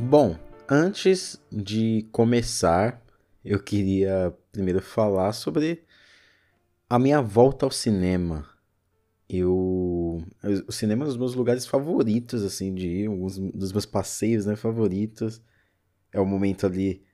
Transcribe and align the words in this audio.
Bom, 0.00 0.34
antes 0.66 1.38
de 1.52 2.08
começar, 2.10 3.04
eu 3.44 3.62
queria 3.62 4.34
primeiro 4.50 4.80
falar 4.80 5.34
sobre 5.34 5.84
a 6.88 6.98
minha 6.98 7.20
volta 7.20 7.66
ao 7.66 7.70
cinema. 7.70 8.48
Eu. 9.28 10.24
O 10.66 10.72
cinema 10.72 11.02
é 11.02 11.04
um 11.04 11.08
dos 11.08 11.18
meus 11.18 11.34
lugares 11.34 11.66
favoritos, 11.66 12.42
assim, 12.42 12.74
de 12.74 12.88
ir, 12.88 13.08
um 13.10 13.26
dos 13.54 13.72
meus 13.72 13.84
passeios, 13.84 14.46
né, 14.46 14.56
favoritos. 14.56 15.42
É 16.10 16.18
o 16.18 16.24
momento 16.24 16.64
ali. 16.64 17.04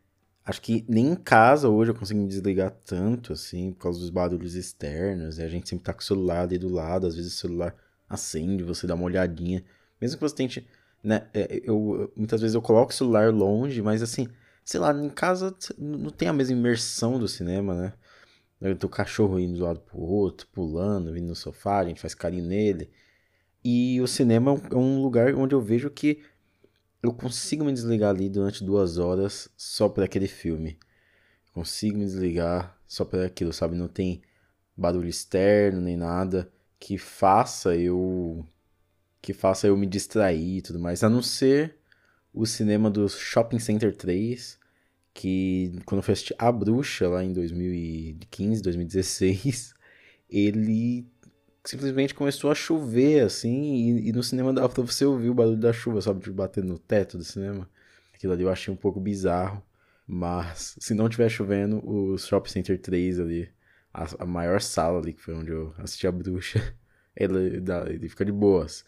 Acho 0.44 0.62
que 0.62 0.84
nem 0.88 1.08
em 1.08 1.16
casa 1.16 1.68
hoje 1.68 1.90
eu 1.90 1.94
consigo 1.94 2.20
me 2.20 2.28
desligar 2.28 2.70
tanto, 2.84 3.32
assim, 3.32 3.72
por 3.72 3.80
causa 3.80 3.98
dos 3.98 4.10
barulhos 4.10 4.54
externos. 4.54 5.38
E 5.38 5.42
a 5.42 5.48
gente 5.48 5.68
sempre 5.68 5.84
tá 5.84 5.92
com 5.92 6.00
o 6.00 6.04
celular 6.04 6.42
ali 6.42 6.56
do 6.56 6.68
lado, 6.68 7.08
às 7.08 7.16
vezes 7.16 7.34
o 7.34 7.36
celular 7.36 7.74
acende, 8.08 8.62
você 8.62 8.86
dá 8.86 8.94
uma 8.94 9.04
olhadinha. 9.04 9.64
Mesmo 10.00 10.18
que 10.18 10.22
você 10.22 10.36
tente. 10.36 10.64
Né, 11.06 11.28
é, 11.32 11.60
eu, 11.62 12.12
muitas 12.16 12.40
vezes 12.40 12.56
eu 12.56 12.60
coloco 12.60 12.90
o 12.90 12.94
celular 12.94 13.32
longe, 13.32 13.80
mas 13.80 14.02
assim, 14.02 14.26
sei 14.64 14.80
lá, 14.80 14.92
em 14.92 15.08
casa 15.08 15.56
não 15.78 16.10
tem 16.10 16.26
a 16.26 16.32
mesma 16.32 16.56
imersão 16.56 17.16
do 17.16 17.28
cinema, 17.28 17.94
né? 18.60 18.72
O 18.82 18.88
cachorro 18.88 19.38
indo 19.38 19.54
de 19.54 19.62
um 19.62 19.66
lado 19.66 19.78
pro 19.78 20.00
outro, 20.00 20.48
pulando, 20.48 21.12
vindo 21.12 21.28
no 21.28 21.36
sofá, 21.36 21.78
a 21.78 21.84
gente 21.84 22.00
faz 22.00 22.12
carinho 22.12 22.44
nele. 22.44 22.90
E 23.64 24.00
o 24.00 24.08
cinema 24.08 24.60
é 24.68 24.74
um 24.74 25.00
lugar 25.00 25.32
onde 25.36 25.54
eu 25.54 25.60
vejo 25.60 25.88
que 25.90 26.24
eu 27.00 27.12
consigo 27.12 27.64
me 27.64 27.72
desligar 27.72 28.10
ali 28.10 28.28
durante 28.28 28.64
duas 28.64 28.98
horas 28.98 29.48
só 29.56 29.88
para 29.88 30.06
aquele 30.06 30.26
filme. 30.26 30.76
Consigo 31.52 31.98
me 31.98 32.04
desligar 32.04 32.76
só 32.84 33.04
para 33.04 33.26
aquilo, 33.26 33.52
sabe? 33.52 33.76
Não 33.76 33.86
tem 33.86 34.22
barulho 34.76 35.08
externo 35.08 35.80
nem 35.80 35.96
nada 35.96 36.50
que 36.80 36.98
faça 36.98 37.76
eu 37.76 38.44
que 39.26 39.32
faça 39.32 39.66
eu 39.66 39.76
me 39.76 39.88
distrair 39.88 40.58
e 40.58 40.62
tudo 40.62 40.78
mais, 40.78 41.02
a 41.02 41.10
não 41.10 41.20
ser 41.20 41.74
o 42.32 42.46
cinema 42.46 42.88
do 42.88 43.08
Shopping 43.08 43.58
Center 43.58 43.92
3, 43.92 44.56
que 45.12 45.80
quando 45.84 45.98
eu 45.98 46.02
fui 46.04 46.12
assistir 46.12 46.36
A 46.38 46.52
Bruxa 46.52 47.08
lá 47.08 47.24
em 47.24 47.32
2015, 47.32 48.62
2016, 48.62 49.74
ele 50.30 51.08
simplesmente 51.64 52.14
começou 52.14 52.52
a 52.52 52.54
chover, 52.54 53.24
assim, 53.24 53.96
e, 53.96 54.10
e, 54.10 54.12
no 54.12 54.22
cinema 54.22 54.52
dava 54.52 54.68
pra 54.68 54.84
você 54.84 55.04
ouvir 55.04 55.28
o 55.28 55.34
barulho 55.34 55.56
da 55.56 55.72
chuva, 55.72 56.00
sabe, 56.00 56.22
de 56.22 56.30
bater 56.30 56.62
no 56.62 56.78
teto 56.78 57.18
do 57.18 57.24
cinema. 57.24 57.68
Aquilo 58.14 58.32
ali 58.32 58.44
eu 58.44 58.50
achei 58.50 58.72
um 58.72 58.76
pouco 58.76 59.00
bizarro, 59.00 59.60
mas 60.06 60.76
se 60.78 60.94
não 60.94 61.08
tiver 61.08 61.28
chovendo, 61.28 61.84
o 61.84 62.16
Shopping 62.16 62.50
Center 62.50 62.80
3 62.80 63.18
ali, 63.18 63.48
a, 63.92 64.06
a 64.20 64.26
maior 64.26 64.60
sala 64.60 65.00
ali, 65.00 65.12
que 65.12 65.20
foi 65.20 65.34
onde 65.34 65.50
eu 65.50 65.74
assisti 65.78 66.06
a 66.06 66.12
bruxa, 66.12 66.62
ele, 67.16 67.60
ele 67.88 68.08
fica 68.08 68.24
de 68.24 68.30
boas. 68.30 68.84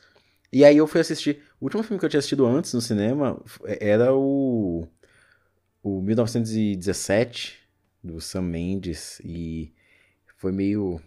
E 0.53 0.65
aí 0.65 0.77
eu 0.77 0.87
fui 0.87 1.01
assistir, 1.01 1.43
o 1.61 1.65
último 1.67 1.83
filme 1.83 1.99
que 1.99 2.05
eu 2.07 2.09
tinha 2.09 2.19
assistido 2.19 2.47
antes 2.47 2.73
no 2.73 2.81
cinema 2.81 3.41
era 3.67 4.15
o, 4.15 4.87
o 5.83 6.01
1917, 6.01 7.59
do 8.03 8.21
Sam 8.21 8.43
Mendes, 8.43 9.21
e 9.25 9.73
foi 10.37 10.53
meio 10.53 11.01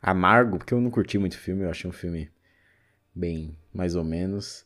amargo, 0.00 0.58
porque 0.58 0.72
eu 0.72 0.80
não 0.80 0.90
curti 0.90 1.18
muito 1.18 1.34
o 1.34 1.38
filme, 1.38 1.64
eu 1.64 1.70
achei 1.70 1.88
um 1.88 1.92
filme 1.92 2.30
bem 3.14 3.58
mais 3.72 3.94
ou 3.94 4.04
menos. 4.04 4.64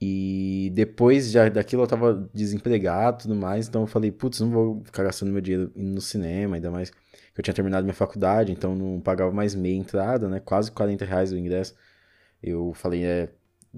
E 0.00 0.70
depois 0.74 1.30
já 1.30 1.48
daquilo 1.48 1.82
eu 1.82 1.86
tava 1.86 2.30
desempregado 2.34 3.18
e 3.18 3.22
tudo 3.22 3.34
mais, 3.34 3.68
então 3.68 3.82
eu 3.82 3.86
falei, 3.86 4.10
putz, 4.10 4.40
não 4.40 4.50
vou 4.50 4.82
ficar 4.84 5.04
gastando 5.04 5.32
meu 5.32 5.40
dinheiro 5.40 5.72
indo 5.74 5.94
no 5.94 6.00
cinema, 6.00 6.56
ainda 6.56 6.70
mais 6.70 6.90
que 6.90 7.40
eu 7.40 7.42
tinha 7.42 7.54
terminado 7.54 7.84
minha 7.84 7.94
faculdade, 7.94 8.52
então 8.52 8.74
não 8.74 9.00
pagava 9.00 9.32
mais 9.32 9.54
meia 9.54 9.76
entrada, 9.76 10.28
né? 10.28 10.40
Quase 10.40 10.70
40 10.70 11.04
reais 11.04 11.32
o 11.32 11.36
ingresso. 11.38 11.74
Eu 12.44 12.72
falei, 12.74 13.04
é, 13.04 13.30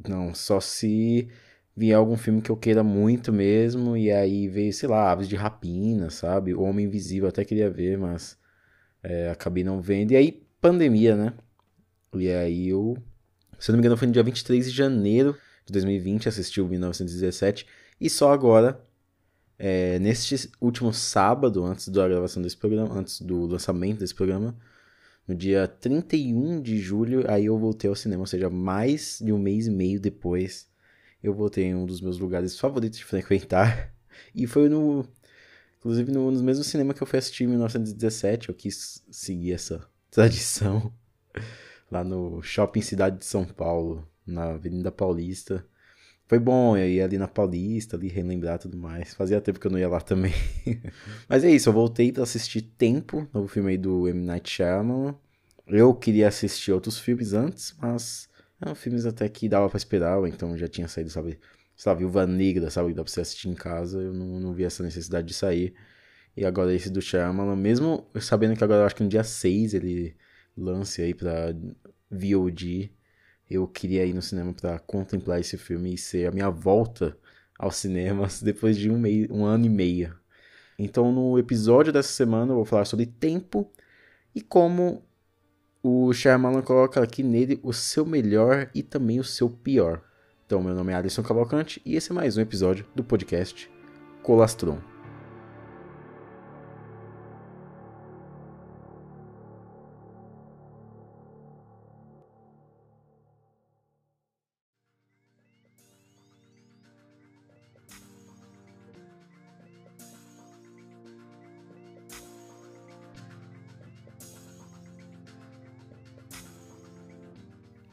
não, 0.09 0.35
só 0.35 0.61
se 0.61 1.29
vier 1.77 1.97
algum 1.97 2.17
filme 2.17 2.43
que 2.43 2.51
eu 2.51 2.57
queira 2.57 2.83
muito 2.83 3.33
mesmo, 3.33 3.97
e 3.97 4.11
aí 4.11 4.49
veio, 4.49 4.73
sei 4.73 4.89
lá, 4.89 5.13
Aves 5.13 5.29
de 5.29 5.37
Rapina, 5.37 6.11
sabe? 6.11 6.55
O 6.55 6.63
Homem 6.63 6.87
Invisível, 6.87 7.29
até 7.29 7.45
queria 7.45 7.71
ver, 7.71 7.99
mas 7.99 8.39
é, 9.03 9.31
acabei 9.31 9.63
não 9.63 9.81
vendo. 9.81 10.13
E 10.13 10.17
aí 10.17 10.43
pandemia, 10.61 11.15
né? 11.15 11.35
E 12.15 12.31
aí 12.31 12.69
eu, 12.69 12.97
se 13.59 13.71
não 13.71 13.77
me 13.77 13.81
engano, 13.81 13.97
foi 13.97 14.07
no 14.07 14.13
dia 14.13 14.23
23 14.23 14.71
de 14.71 14.77
janeiro 14.77 15.37
de 15.67 15.73
2020, 15.73 16.29
assisti 16.29 16.61
o 16.61 16.67
1917, 16.67 17.67
e 18.01 18.09
só 18.09 18.33
agora, 18.33 18.81
é, 19.59 19.99
neste 19.99 20.51
último 20.61 20.93
sábado, 20.93 21.65
antes 21.65 21.89
da 21.89 22.09
gravação 22.09 22.43
desse 22.43 22.57
programa, 22.57 22.95
antes 22.99 23.21
do 23.21 23.47
lançamento 23.47 23.99
desse 23.99 24.15
programa, 24.15 24.57
no 25.27 25.35
dia 25.35 25.67
31 25.67 26.61
de 26.61 26.79
julho, 26.79 27.31
aí 27.31 27.47
eu 27.47 27.59
voltei 27.59 27.89
ao 27.89 27.97
cinema, 27.97 28.23
ou 28.23 28.27
seja, 28.27 28.49
mais 28.49 29.19
de 29.21 29.33
um 29.33 29.39
mês 29.39 29.67
e 29.67 29.71
meio 29.71 30.01
depois, 30.01 30.69
eu 31.23 31.35
voltei 31.35 31.65
em 31.65 31.75
um 31.75 31.87
dos 31.87 32.01
meus 32.01 32.19
lugares 32.19 32.59
favoritos 32.59 32.99
de 32.99 33.05
frequentar, 33.05 33.93
e 34.35 34.47
foi 34.47 34.69
no, 34.69 35.07
inclusive 35.79 36.13
no, 36.13 36.31
no 36.31 36.43
mesmo 36.43 36.65
cinema 36.65 36.95
que 36.95 37.03
eu 37.03 37.07
fui 37.07 37.19
assistir 37.19 37.45
em 37.45 37.49
1917, 37.49 38.49
eu 38.49 38.55
quis 38.55 39.03
seguir 39.11 39.53
essa 39.53 39.87
tradição 40.11 40.93
lá 41.91 42.03
no 42.03 42.43
Shopping 42.43 42.81
Cidade 42.81 43.19
de 43.19 43.25
São 43.25 43.45
Paulo, 43.45 44.07
na 44.27 44.55
Avenida 44.55 44.91
Paulista. 44.91 45.65
Foi 46.29 46.41
bom 46.41 46.77
eu 46.77 47.05
ali 47.05 47.19
na 47.19 47.29
Paulista, 47.29 47.97
ali 47.97 48.09
relembrar 48.09 48.59
tudo 48.59 48.77
mais. 48.77 49.15
Fazia 49.15 49.41
tempo 49.41 49.61
que 49.61 49.67
eu 49.67 49.71
não 49.71 49.79
ia 49.79 49.89
lá 49.89 50.01
também. 50.01 50.33
Mas 51.29 51.45
é 51.45 51.51
isso, 51.51 51.69
eu 51.69 51.73
voltei 51.73 52.11
para 52.13 52.25
assistir 52.25 52.63
Tempo, 52.63 53.29
novo 53.33 53.47
filme 53.47 53.71
aí 53.71 53.79
do 53.79 54.09
M. 54.09 54.25
Night 54.25 54.51
Shyamalan. 54.51 55.15
Eu 55.69 55.95
queria 55.95 56.29
assistir 56.29 56.73
outros 56.73 56.99
filmes 56.99 57.33
antes, 57.33 57.75
mas 57.81 58.29
eram 58.61 58.73
filmes 58.77 59.05
até 59.05 59.29
que 59.29 59.49
dava 59.49 59.69
para 59.69 59.77
esperar, 59.77 60.25
então 60.29 60.57
já 60.57 60.69
tinha 60.69 60.87
saído, 60.87 61.11
sabe? 61.11 61.41
Sei 61.77 61.91
lá, 61.91 61.99
Viúva 61.99 62.25
Negra, 62.25 62.71
sabe? 62.71 62.91
Que 62.91 62.95
dá 62.95 63.03
pra 63.03 63.13
você 63.13 63.21
assistir 63.21 63.49
em 63.49 63.55
casa. 63.55 64.01
Eu 64.01 64.13
não, 64.15 64.39
não 64.41 64.55
vi 64.55 64.65
essa 64.65 64.83
necessidade 64.85 65.27
de 65.27 65.35
sair. 65.35 65.75
E 66.37 66.45
agora 66.45 66.73
esse 66.75 66.89
do 66.91 67.01
Shyamalan, 67.03 67.57
mesmo 67.57 68.07
sabendo 68.21 68.57
que 68.57 68.63
agora 68.63 68.83
eu 68.83 68.87
acho 68.87 68.95
que 68.95 69.03
no 69.03 69.09
dia 69.09 69.25
6 69.25 69.75
ele 69.75 70.17
lance 70.57 71.03
aí 71.03 71.15
pra 71.15 71.55
VOD, 72.11 72.93
eu 73.51 73.67
queria 73.67 74.05
ir 74.05 74.13
no 74.13 74.23
cinema 74.23 74.53
para 74.53 74.79
contemplar 74.79 75.41
esse 75.41 75.57
filme 75.57 75.95
e 75.95 75.99
ser 75.99 76.29
a 76.29 76.33
minha 76.33 76.51
volta 76.51 77.17
aos 77.59 77.77
cinemas 77.77 78.41
depois 78.43 78.77
de 78.77 78.91
um, 78.91 78.99
meio, 78.99 79.33
um 79.33 79.45
ano 79.45 79.67
e 79.67 79.71
meio. 79.71 80.15
Então 80.79 81.13
no 81.13 81.39
episódio 81.39 81.93
dessa 81.93 82.13
semana 82.13 82.53
eu 82.53 82.57
vou 82.57 82.65
falar 82.65 82.85
sobre 82.85 83.07
tempo 83.07 83.71
e 84.35 84.41
como 84.41 85.03
o 85.83 86.13
Shyamalan 86.13 86.63
coloca 86.63 87.01
aqui 87.01 87.23
nele 87.23 87.61
o 87.63 87.73
seu 87.73 88.05
melhor 88.05 88.69
e 88.75 88.83
também 88.83 89.21
o 89.21 89.25
seu 89.25 89.49
pior. 89.49 90.03
Então 90.45 90.63
meu 90.63 90.75
nome 90.75 90.93
é 90.93 90.97
Alisson 90.97 91.23
Cavalcante 91.23 91.81
e 91.85 91.97
esse 91.97 92.11
é 92.11 92.15
mais 92.15 92.37
um 92.37 92.41
episódio 92.41 92.85
do 92.95 93.03
podcast 93.03 93.71
Colastron. 94.23 94.96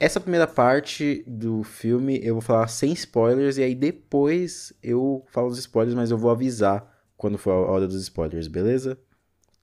Essa 0.03 0.19
primeira 0.19 0.45
parte 0.45 1.23
do 1.25 1.63
filme 1.63 2.19
eu 2.21 2.33
vou 2.33 2.41
falar 2.41 2.67
sem 2.67 2.91
spoilers, 2.91 3.57
e 3.57 3.63
aí 3.63 3.73
depois 3.73 4.73
eu 4.83 5.25
falo 5.29 5.47
os 5.47 5.57
spoilers, 5.57 5.95
mas 5.95 6.11
eu 6.11 6.17
vou 6.17 6.29
avisar 6.29 6.93
quando 7.15 7.37
for 7.37 7.51
a 7.51 7.71
hora 7.71 7.87
dos 7.87 8.01
spoilers, 8.01 8.49
beleza? 8.49 8.99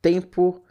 Tempo, 0.00 0.64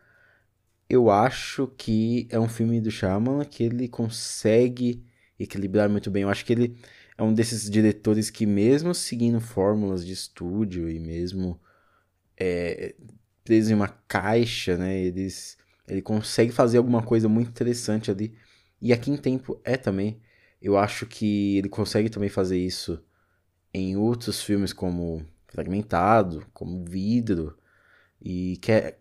eu 0.90 1.11
acho 1.11 1.67
que 1.78 2.28
é 2.32 2.40
um 2.40 2.49
filme 2.49 2.82
do 2.82 2.90
Shyamalan 2.90 3.46
que 3.46 3.64
ele 3.64 3.88
consegue 3.88 5.05
equilibrar 5.40 5.88
muito 5.88 6.09
bem. 6.09 6.23
Eu 6.23 6.29
acho 6.29 6.43
que 6.46 6.53
ele 6.53 6.76
é 7.16 7.22
um 7.22 7.32
desses 7.32 7.70
diretores 7.70 8.32
que 8.32 8.47
mesmo 8.47 8.96
seguindo 8.96 9.40
fórmulas 9.40 10.03
de 10.03 10.14
estúdio 10.14 10.90
e 10.90 10.99
mesmo 10.99 11.61
é, 12.35 12.96
preso 13.43 13.72
em 13.72 13.76
uma 13.76 13.90
caixa, 14.08 14.76
né? 14.76 14.97
Eles, 14.97 15.59
ele 15.88 16.02
consegue 16.02 16.52
fazer 16.52 16.79
alguma 16.79 17.03
coisa 17.03 17.29
muito 17.29 17.49
interessante 17.49 18.09
ali 18.09 18.35
e 18.81 18.93
aqui 18.93 19.11
em 19.11 19.17
Tempo 19.17 19.59
é 19.64 19.78
também. 19.78 20.22
Eu 20.61 20.78
acho 20.78 21.05
que 21.05 21.58
ele 21.58 21.70
consegue 21.70 22.09
também 22.09 22.29
fazer 22.29 22.58
isso 22.58 23.03
em 23.73 23.96
outros 23.96 24.41
filmes 24.43 24.73
como 24.73 25.26
Fragmentado, 25.47 26.46
como 26.53 26.85
Vidro. 26.85 27.58
E 28.22 28.58
que 28.58 28.72
é 28.72 28.99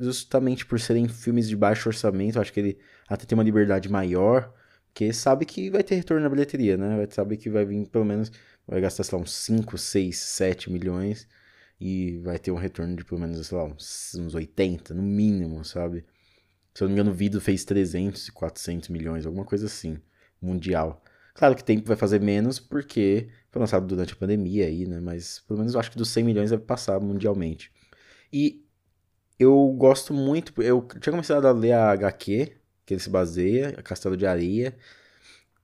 justamente, 0.00 0.66
por 0.66 0.80
serem 0.80 1.06
filmes 1.08 1.48
de 1.48 1.56
baixo 1.56 1.88
orçamento, 1.88 2.40
acho 2.40 2.52
que 2.52 2.60
ele 2.60 2.78
até 3.08 3.24
tem 3.26 3.36
uma 3.36 3.44
liberdade 3.44 3.88
maior, 3.88 4.52
porque 4.86 5.12
sabe 5.12 5.44
que 5.44 5.70
vai 5.70 5.82
ter 5.82 5.96
retorno 5.96 6.22
na 6.22 6.28
bilheteria, 6.28 6.76
né? 6.76 6.96
Vai 6.96 7.08
saber 7.10 7.36
que 7.36 7.50
vai 7.50 7.64
vir 7.64 7.86
pelo 7.88 8.04
menos, 8.04 8.32
vai 8.66 8.80
gastar, 8.80 9.04
sei 9.04 9.16
lá, 9.16 9.22
uns 9.22 9.32
5, 9.32 9.78
6, 9.78 10.18
7 10.18 10.72
milhões 10.72 11.28
e 11.80 12.18
vai 12.18 12.38
ter 12.38 12.50
um 12.50 12.56
retorno 12.56 12.96
de 12.96 13.04
pelo 13.04 13.20
menos, 13.20 13.46
sei 13.46 13.56
lá, 13.56 13.64
uns, 13.64 14.14
uns 14.14 14.34
80 14.34 14.94
no 14.94 15.02
mínimo, 15.02 15.64
sabe? 15.64 16.04
Se 16.78 16.84
eu 16.84 16.86
não 16.86 16.94
me 16.94 17.00
engano, 17.00 17.10
o 17.10 17.18
Vido 17.18 17.40
fez 17.40 17.64
300 17.64 18.28
e 18.28 18.30
400 18.30 18.88
milhões, 18.88 19.26
alguma 19.26 19.44
coisa 19.44 19.66
assim, 19.66 19.98
mundial. 20.40 21.02
Claro 21.34 21.56
que 21.56 21.64
tempo 21.64 21.88
vai 21.88 21.96
fazer 21.96 22.20
menos, 22.20 22.60
porque 22.60 23.30
Foi 23.50 23.58
lançado 23.58 23.84
durante 23.84 24.12
a 24.12 24.16
pandemia 24.16 24.66
aí, 24.66 24.86
né? 24.86 25.00
Mas 25.00 25.40
pelo 25.40 25.58
menos 25.58 25.74
eu 25.74 25.80
acho 25.80 25.90
que 25.90 25.98
dos 25.98 26.08
100 26.10 26.22
milhões 26.22 26.50
deve 26.50 26.62
passar 26.62 27.00
mundialmente. 27.00 27.72
E 28.32 28.64
eu 29.40 29.74
gosto 29.76 30.14
muito, 30.14 30.62
eu 30.62 30.86
tinha 31.00 31.10
começado 31.10 31.46
a 31.48 31.50
ler 31.50 31.72
a 31.72 31.90
HQ, 31.90 32.52
que 32.86 32.94
ele 32.94 33.00
se 33.00 33.10
baseia, 33.10 33.72
Castelo 33.82 34.16
de 34.16 34.24
Areia, 34.24 34.76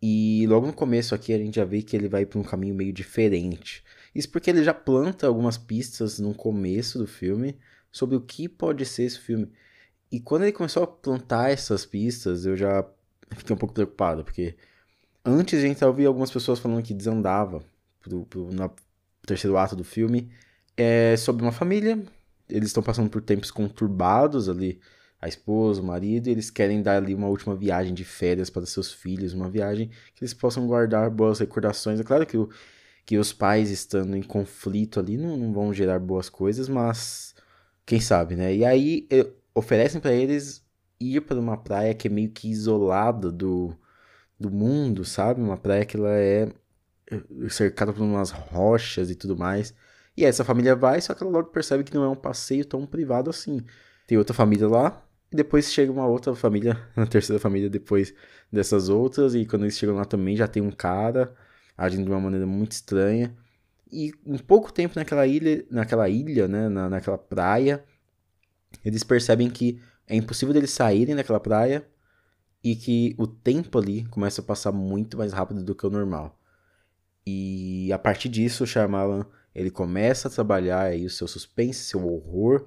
e 0.02 0.44
logo 0.48 0.66
no 0.66 0.72
começo 0.72 1.14
aqui 1.14 1.32
a 1.32 1.38
gente 1.38 1.54
já 1.54 1.64
vê 1.64 1.80
que 1.80 1.94
ele 1.94 2.08
vai 2.08 2.26
para 2.26 2.40
um 2.40 2.42
caminho 2.42 2.74
meio 2.74 2.92
diferente. 2.92 3.84
Isso 4.12 4.28
porque 4.30 4.50
ele 4.50 4.64
já 4.64 4.74
planta 4.74 5.28
algumas 5.28 5.56
pistas 5.56 6.18
no 6.18 6.34
começo 6.34 6.98
do 6.98 7.06
filme 7.06 7.56
sobre 7.92 8.16
o 8.16 8.20
que 8.20 8.48
pode 8.48 8.84
ser 8.84 9.04
esse 9.04 9.20
filme. 9.20 9.52
E 10.14 10.20
quando 10.20 10.42
ele 10.42 10.52
começou 10.52 10.84
a 10.84 10.86
plantar 10.86 11.50
essas 11.50 11.84
pistas, 11.84 12.46
eu 12.46 12.56
já 12.56 12.86
fiquei 13.36 13.52
um 13.52 13.58
pouco 13.58 13.74
preocupado, 13.74 14.22
porque 14.22 14.54
antes 15.24 15.58
a 15.58 15.66
gente 15.66 15.84
ouvia 15.84 16.06
algumas 16.06 16.30
pessoas 16.30 16.60
falando 16.60 16.84
que 16.84 16.94
desandava 16.94 17.64
pro, 18.00 18.24
pro, 18.24 18.48
no 18.52 18.70
terceiro 19.26 19.56
ato 19.56 19.74
do 19.74 19.82
filme. 19.82 20.30
É 20.76 21.16
sobre 21.16 21.42
uma 21.42 21.50
família, 21.50 22.00
eles 22.48 22.68
estão 22.68 22.80
passando 22.80 23.10
por 23.10 23.22
tempos 23.22 23.50
conturbados 23.50 24.48
ali 24.48 24.78
a 25.20 25.26
esposa, 25.26 25.82
o 25.82 25.84
marido, 25.84 26.28
e 26.28 26.30
eles 26.30 26.48
querem 26.48 26.80
dar 26.80 26.98
ali 26.98 27.12
uma 27.12 27.26
última 27.26 27.56
viagem 27.56 27.92
de 27.92 28.04
férias 28.04 28.48
para 28.48 28.64
seus 28.66 28.92
filhos, 28.92 29.32
uma 29.32 29.50
viagem 29.50 29.90
que 30.14 30.22
eles 30.22 30.32
possam 30.32 30.64
guardar 30.64 31.10
boas 31.10 31.40
recordações. 31.40 31.98
É 31.98 32.04
claro 32.04 32.24
que, 32.24 32.36
o, 32.36 32.48
que 33.04 33.18
os 33.18 33.32
pais 33.32 33.68
estando 33.68 34.16
em 34.16 34.22
conflito 34.22 35.00
ali 35.00 35.16
não, 35.16 35.36
não 35.36 35.52
vão 35.52 35.74
gerar 35.74 35.98
boas 35.98 36.28
coisas, 36.28 36.68
mas 36.68 37.34
quem 37.84 37.98
sabe, 37.98 38.36
né? 38.36 38.54
E 38.54 38.64
aí 38.64 39.08
oferecem 39.54 40.00
para 40.00 40.12
eles 40.12 40.64
ir 41.00 41.20
para 41.22 41.38
uma 41.38 41.56
praia 41.56 41.94
que 41.94 42.08
é 42.08 42.10
meio 42.10 42.30
que 42.30 42.48
isolada 42.48 43.30
do, 43.30 43.74
do 44.38 44.50
mundo, 44.50 45.04
sabe? 45.04 45.40
Uma 45.40 45.56
praia 45.56 45.84
que 45.84 45.96
ela 45.96 46.12
é 46.12 46.48
cercada 47.48 47.92
por 47.92 48.02
umas 48.02 48.30
rochas 48.30 49.10
e 49.10 49.14
tudo 49.14 49.36
mais. 49.36 49.74
E 50.16 50.24
essa 50.24 50.44
família 50.44 50.76
vai, 50.76 51.00
só 51.00 51.14
que 51.14 51.22
ela 51.22 51.32
logo 51.32 51.48
percebe 51.48 51.84
que 51.84 51.94
não 51.94 52.04
é 52.04 52.08
um 52.08 52.14
passeio 52.14 52.64
tão 52.64 52.86
privado 52.86 53.30
assim. 53.30 53.60
Tem 54.06 54.16
outra 54.18 54.34
família 54.34 54.68
lá, 54.68 55.04
e 55.32 55.36
depois 55.36 55.72
chega 55.72 55.90
uma 55.90 56.06
outra 56.06 56.34
família, 56.34 56.80
uma 56.96 57.06
terceira 57.06 57.40
família 57.40 57.68
depois 57.68 58.14
dessas 58.52 58.88
outras, 58.88 59.34
e 59.34 59.44
quando 59.44 59.62
eles 59.62 59.76
chegam 59.76 59.96
lá 59.96 60.04
também 60.04 60.36
já 60.36 60.46
tem 60.46 60.62
um 60.62 60.70
cara 60.70 61.34
agindo 61.76 62.04
de 62.04 62.10
uma 62.10 62.20
maneira 62.20 62.46
muito 62.46 62.72
estranha. 62.72 63.36
E 63.90 64.12
em 64.26 64.38
pouco 64.38 64.72
tempo 64.72 64.94
naquela 64.96 65.26
ilha, 65.26 65.64
naquela 65.70 66.08
ilha, 66.08 66.48
né, 66.48 66.68
na, 66.68 66.88
naquela 66.88 67.18
praia, 67.18 67.84
eles 68.84 69.02
percebem 69.02 69.50
que 69.50 69.80
é 70.06 70.16
impossível 70.16 70.54
deles 70.54 70.70
saírem 70.70 71.14
daquela 71.14 71.40
praia 71.40 71.86
e 72.62 72.74
que 72.74 73.14
o 73.18 73.26
tempo 73.26 73.78
ali 73.78 74.04
começa 74.06 74.40
a 74.40 74.44
passar 74.44 74.72
muito 74.72 75.18
mais 75.18 75.32
rápido 75.32 75.62
do 75.62 75.74
que 75.74 75.86
o 75.86 75.90
normal. 75.90 76.38
E 77.26 77.92
a 77.92 77.98
partir 77.98 78.28
disso, 78.28 78.64
o 78.64 78.66
Shyamalan, 78.66 79.26
ele 79.54 79.70
começa 79.70 80.28
a 80.28 80.30
trabalhar 80.30 80.82
aí 80.82 81.06
o 81.06 81.10
seu 81.10 81.28
suspense, 81.28 81.84
seu 81.84 82.06
horror, 82.06 82.66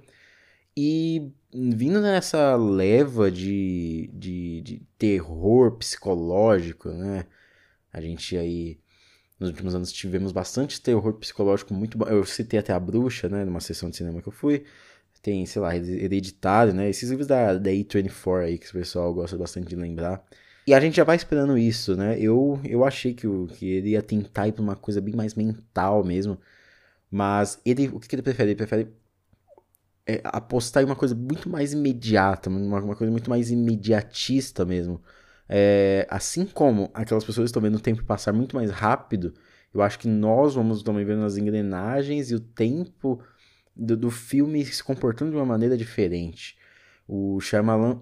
e 0.76 1.32
vindo 1.52 2.00
nessa 2.02 2.56
leva 2.56 3.32
de, 3.32 4.10
de, 4.14 4.62
de 4.62 4.88
terror 4.98 5.72
psicológico, 5.78 6.90
né? 6.90 7.26
A 7.92 8.00
gente 8.00 8.38
aí, 8.38 8.80
nos 9.40 9.50
últimos 9.50 9.74
anos, 9.74 9.92
tivemos 9.92 10.32
bastante 10.32 10.80
terror 10.80 11.14
psicológico 11.14 11.74
muito 11.74 11.98
bom. 11.98 12.06
Eu 12.06 12.24
citei 12.26 12.60
até 12.60 12.74
A 12.74 12.80
Bruxa, 12.80 13.28
né? 13.28 13.44
Numa 13.44 13.60
sessão 13.60 13.90
de 13.90 13.98
cinema 13.98 14.22
que 14.22 14.28
eu 14.28 14.34
fui. 14.34 14.66
Tem, 15.28 15.46
sei 15.46 15.62
lá, 15.62 15.76
Hereditário, 15.76 16.74
né? 16.74 16.90
Esses 16.90 17.10
livros 17.10 17.28
da, 17.28 17.58
da 17.58 17.70
A24 17.70 18.46
aí, 18.46 18.58
que 18.58 18.70
o 18.70 18.72
pessoal 18.72 19.14
gosta 19.14 19.38
bastante 19.38 19.68
de 19.68 19.76
lembrar. 19.76 20.24
E 20.66 20.74
a 20.74 20.80
gente 20.80 20.96
já 20.96 21.04
vai 21.04 21.18
esperando 21.18 21.58
isso, 21.58 21.98
né? 21.98 22.18
Eu, 22.18 22.58
eu 22.64 22.86
achei 22.86 23.14
que, 23.14 23.28
que 23.58 23.70
ele 23.70 23.90
ia 23.90 24.02
tentar 24.02 24.48
ir 24.48 24.54
pra 24.54 24.64
uma 24.64 24.78
coisa 24.78 25.02
bem 25.02 25.14
mais 25.14 25.36
mental 25.36 26.02
mesmo. 26.02 26.38
Mas 27.12 27.60
ele, 27.66 27.90
o 27.90 28.00
que, 28.00 28.08
que 28.08 28.16
ele 28.16 28.22
prefere? 28.22 28.52
Ele 28.52 28.56
prefere 28.56 28.88
é, 30.06 30.22
apostar 30.24 30.82
em 30.82 30.86
uma 30.86 30.96
coisa 30.96 31.14
muito 31.14 31.50
mais 31.50 31.74
imediata, 31.74 32.50
uma, 32.50 32.80
uma 32.80 32.96
coisa 32.96 33.12
muito 33.12 33.30
mais 33.30 33.52
imediatista 33.52 34.64
mesmo. 34.64 35.02
É, 35.50 36.08
assim 36.10 36.46
como 36.46 36.90
aquelas 36.94 37.26
pessoas 37.26 37.50
estão 37.50 37.62
vendo 37.62 37.76
o 37.76 37.82
tempo 37.82 38.02
passar 38.06 38.32
muito 38.32 38.56
mais 38.56 38.72
rápido, 38.72 39.34
eu 39.74 39.82
acho 39.82 40.00
que 40.00 40.08
nós 40.08 40.56
vamos 40.56 40.82
também 40.84 41.04
vendo 41.04 41.26
as 41.26 41.36
engrenagens 41.36 42.32
e 42.32 42.36
o 42.36 42.40
tempo 42.40 43.22
do, 43.78 43.96
do 43.98 44.12
filme 44.12 44.66
se 44.66 44.84
comportando 44.84 45.32
de 45.32 45.38
uma 45.38 45.46
maneira 45.46 45.78
diferente. 45.78 46.58
O 47.08 47.40
Shyamalan 47.40 48.02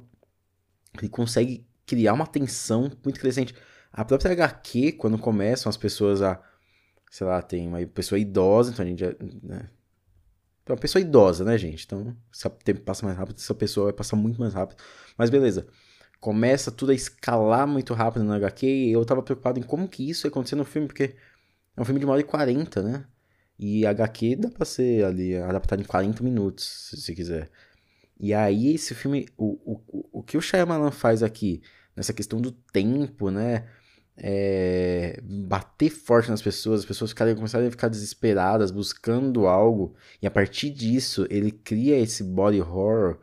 ele 0.98 1.10
consegue 1.10 1.68
criar 1.86 2.14
uma 2.14 2.28
tensão 2.28 2.92
muito 3.04 3.20
crescente. 3.20 3.54
A 3.92 4.04
própria 4.04 4.32
HQ, 4.32 4.94
quando 4.94 5.18
começam 5.18 5.70
as 5.70 5.78
pessoas 5.78 6.22
a, 6.22 6.42
sei 7.12 7.28
lá, 7.28 7.42
tem 7.42 7.68
uma 7.68 7.86
pessoa 7.88 8.20
idosa, 8.20 8.72
então 8.72 8.86
a 8.86 8.88
gente 8.88 9.04
né, 9.44 9.70
então, 10.66 10.76
uma 10.76 10.82
pessoa 10.82 11.00
idosa, 11.00 11.46
né, 11.46 11.58
gente? 11.60 11.86
Então, 11.86 12.18
se 12.32 12.48
o 12.48 12.50
tempo 12.50 12.82
passa 12.82 13.06
mais 13.06 13.16
rápido, 13.16 13.38
essa 13.38 13.54
pessoa 13.54 13.86
vai 13.86 13.94
passar 13.94 14.16
muito 14.16 14.40
mais 14.42 14.54
rápido. 14.54 14.82
Mas 15.16 15.30
beleza. 15.30 15.68
Começa 16.20 16.72
tudo 16.72 16.92
a 16.92 16.96
escalar 16.96 17.68
muito 17.68 17.94
rápido 17.94 18.24
na 18.26 18.36
HQ 18.38 18.66
e 18.66 18.92
eu 18.92 19.06
tava 19.06 19.22
preocupado 19.22 19.60
em 19.60 19.64
como 19.64 19.88
que 19.88 20.10
isso 20.10 20.26
ia 20.26 20.30
acontecer 20.30 20.56
no 20.56 20.66
filme, 20.66 20.88
porque 20.88 21.16
é 21.78 21.82
um 21.82 21.86
filme 21.86 22.00
de 22.00 22.06
uma 22.06 22.14
hora 22.14 22.22
e 22.22 22.24
40, 22.24 22.82
né? 22.82 23.06
E 23.58 23.86
HQ 23.86 24.36
dá 24.36 24.50
pra 24.50 24.66
ser 24.66 25.06
ali 25.06 25.36
adaptado 25.38 25.82
em 25.82 25.86
40 25.86 26.24
minutos, 26.24 26.90
se 26.90 27.02
você 27.02 27.16
quiser. 27.16 27.50
E 28.20 28.34
aí, 28.34 28.74
esse 28.74 28.94
filme, 28.96 29.28
o, 29.38 29.58
o, 29.66 30.20
o 30.20 30.24
que 30.24 30.38
o 30.38 30.42
Shyamalan 30.42 30.92
faz 30.92 31.24
aqui, 31.24 31.62
nessa 31.96 32.14
questão 32.14 32.42
do 32.42 32.52
tempo, 32.52 33.30
né? 33.30 33.66
é, 34.18 35.20
bater 35.24 35.90
forte 35.90 36.30
nas 36.30 36.42
pessoas, 36.42 36.82
as 36.82 36.86
pessoas 36.86 37.12
ficarem, 37.12 37.36
começarem 37.36 37.68
a 37.68 37.72
ficar 37.72 37.90
desesperadas, 37.90 38.72
buscando 38.72 39.48
algo, 39.48 39.96
e 40.22 40.28
a 40.28 40.32
partir 40.32 40.70
disso 40.70 41.28
ele 41.30 41.52
cria 41.52 41.98
esse 42.00 42.24
body 42.24 42.62
horror 42.62 43.20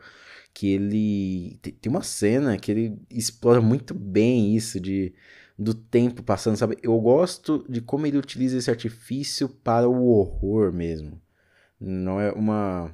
que 0.53 0.71
ele 0.71 1.59
tem 1.81 1.89
uma 1.89 2.03
cena 2.03 2.57
que 2.57 2.71
ele 2.71 2.99
explora 3.09 3.59
muito 3.59 3.93
bem 3.93 4.55
isso 4.55 4.79
de 4.79 5.13
do 5.57 5.73
tempo 5.73 6.23
passando, 6.23 6.57
sabe? 6.57 6.77
Eu 6.81 6.99
gosto 6.99 7.65
de 7.69 7.81
como 7.81 8.07
ele 8.07 8.17
utiliza 8.17 8.57
esse 8.57 8.69
artifício 8.69 9.47
para 9.47 9.87
o 9.87 10.07
horror 10.07 10.71
mesmo. 10.73 11.21
Não 11.79 12.19
é 12.19 12.31
uma 12.31 12.91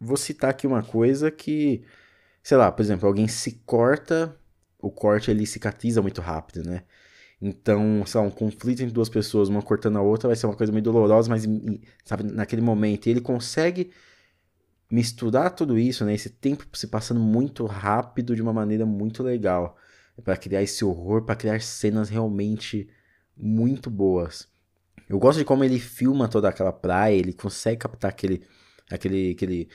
Vou 0.00 0.16
citar 0.16 0.50
aqui 0.50 0.66
uma 0.66 0.82
coisa 0.82 1.30
que, 1.30 1.82
sei 2.42 2.56
lá, 2.56 2.70
por 2.70 2.82
exemplo, 2.82 3.08
alguém 3.08 3.26
se 3.26 3.60
corta, 3.66 4.36
o 4.78 4.90
corte 4.90 5.30
ele 5.30 5.44
cicatriza 5.46 6.00
muito 6.00 6.20
rápido, 6.20 6.62
né? 6.64 6.84
Então, 7.40 8.04
sei 8.06 8.20
lá, 8.20 8.26
um 8.26 8.30
conflito 8.30 8.80
entre 8.82 8.92
duas 8.92 9.08
pessoas, 9.08 9.48
uma 9.48 9.62
cortando 9.62 9.98
a 9.98 10.02
outra, 10.02 10.28
vai 10.28 10.36
ser 10.36 10.46
uma 10.46 10.56
coisa 10.56 10.72
meio 10.72 10.82
dolorosa, 10.84 11.28
mas, 11.28 11.44
sabe, 12.04 12.24
naquele 12.24 12.62
momento. 12.62 13.06
E 13.06 13.10
ele 13.10 13.20
consegue 13.20 13.90
misturar 14.90 15.50
tudo 15.54 15.78
isso, 15.78 16.04
né? 16.04 16.14
Esse 16.14 16.30
tempo 16.30 16.66
se 16.74 16.86
passando 16.86 17.20
muito 17.20 17.66
rápido 17.66 18.36
de 18.36 18.42
uma 18.42 18.52
maneira 18.52 18.86
muito 18.86 19.22
legal. 19.22 19.76
Para 20.22 20.36
criar 20.36 20.62
esse 20.62 20.84
horror, 20.84 21.22
para 21.22 21.36
criar 21.36 21.60
cenas 21.60 22.08
realmente 22.08 22.88
muito 23.36 23.90
boas. 23.90 24.48
Eu 25.08 25.18
gosto 25.18 25.38
de 25.38 25.44
como 25.44 25.64
ele 25.64 25.78
filma 25.78 26.28
toda 26.28 26.48
aquela 26.48 26.72
praia, 26.72 27.14
ele 27.16 27.32
consegue 27.32 27.78
captar 27.78 28.10
aquele, 28.10 28.42
aquele, 28.90 29.32
aquele, 29.32 29.68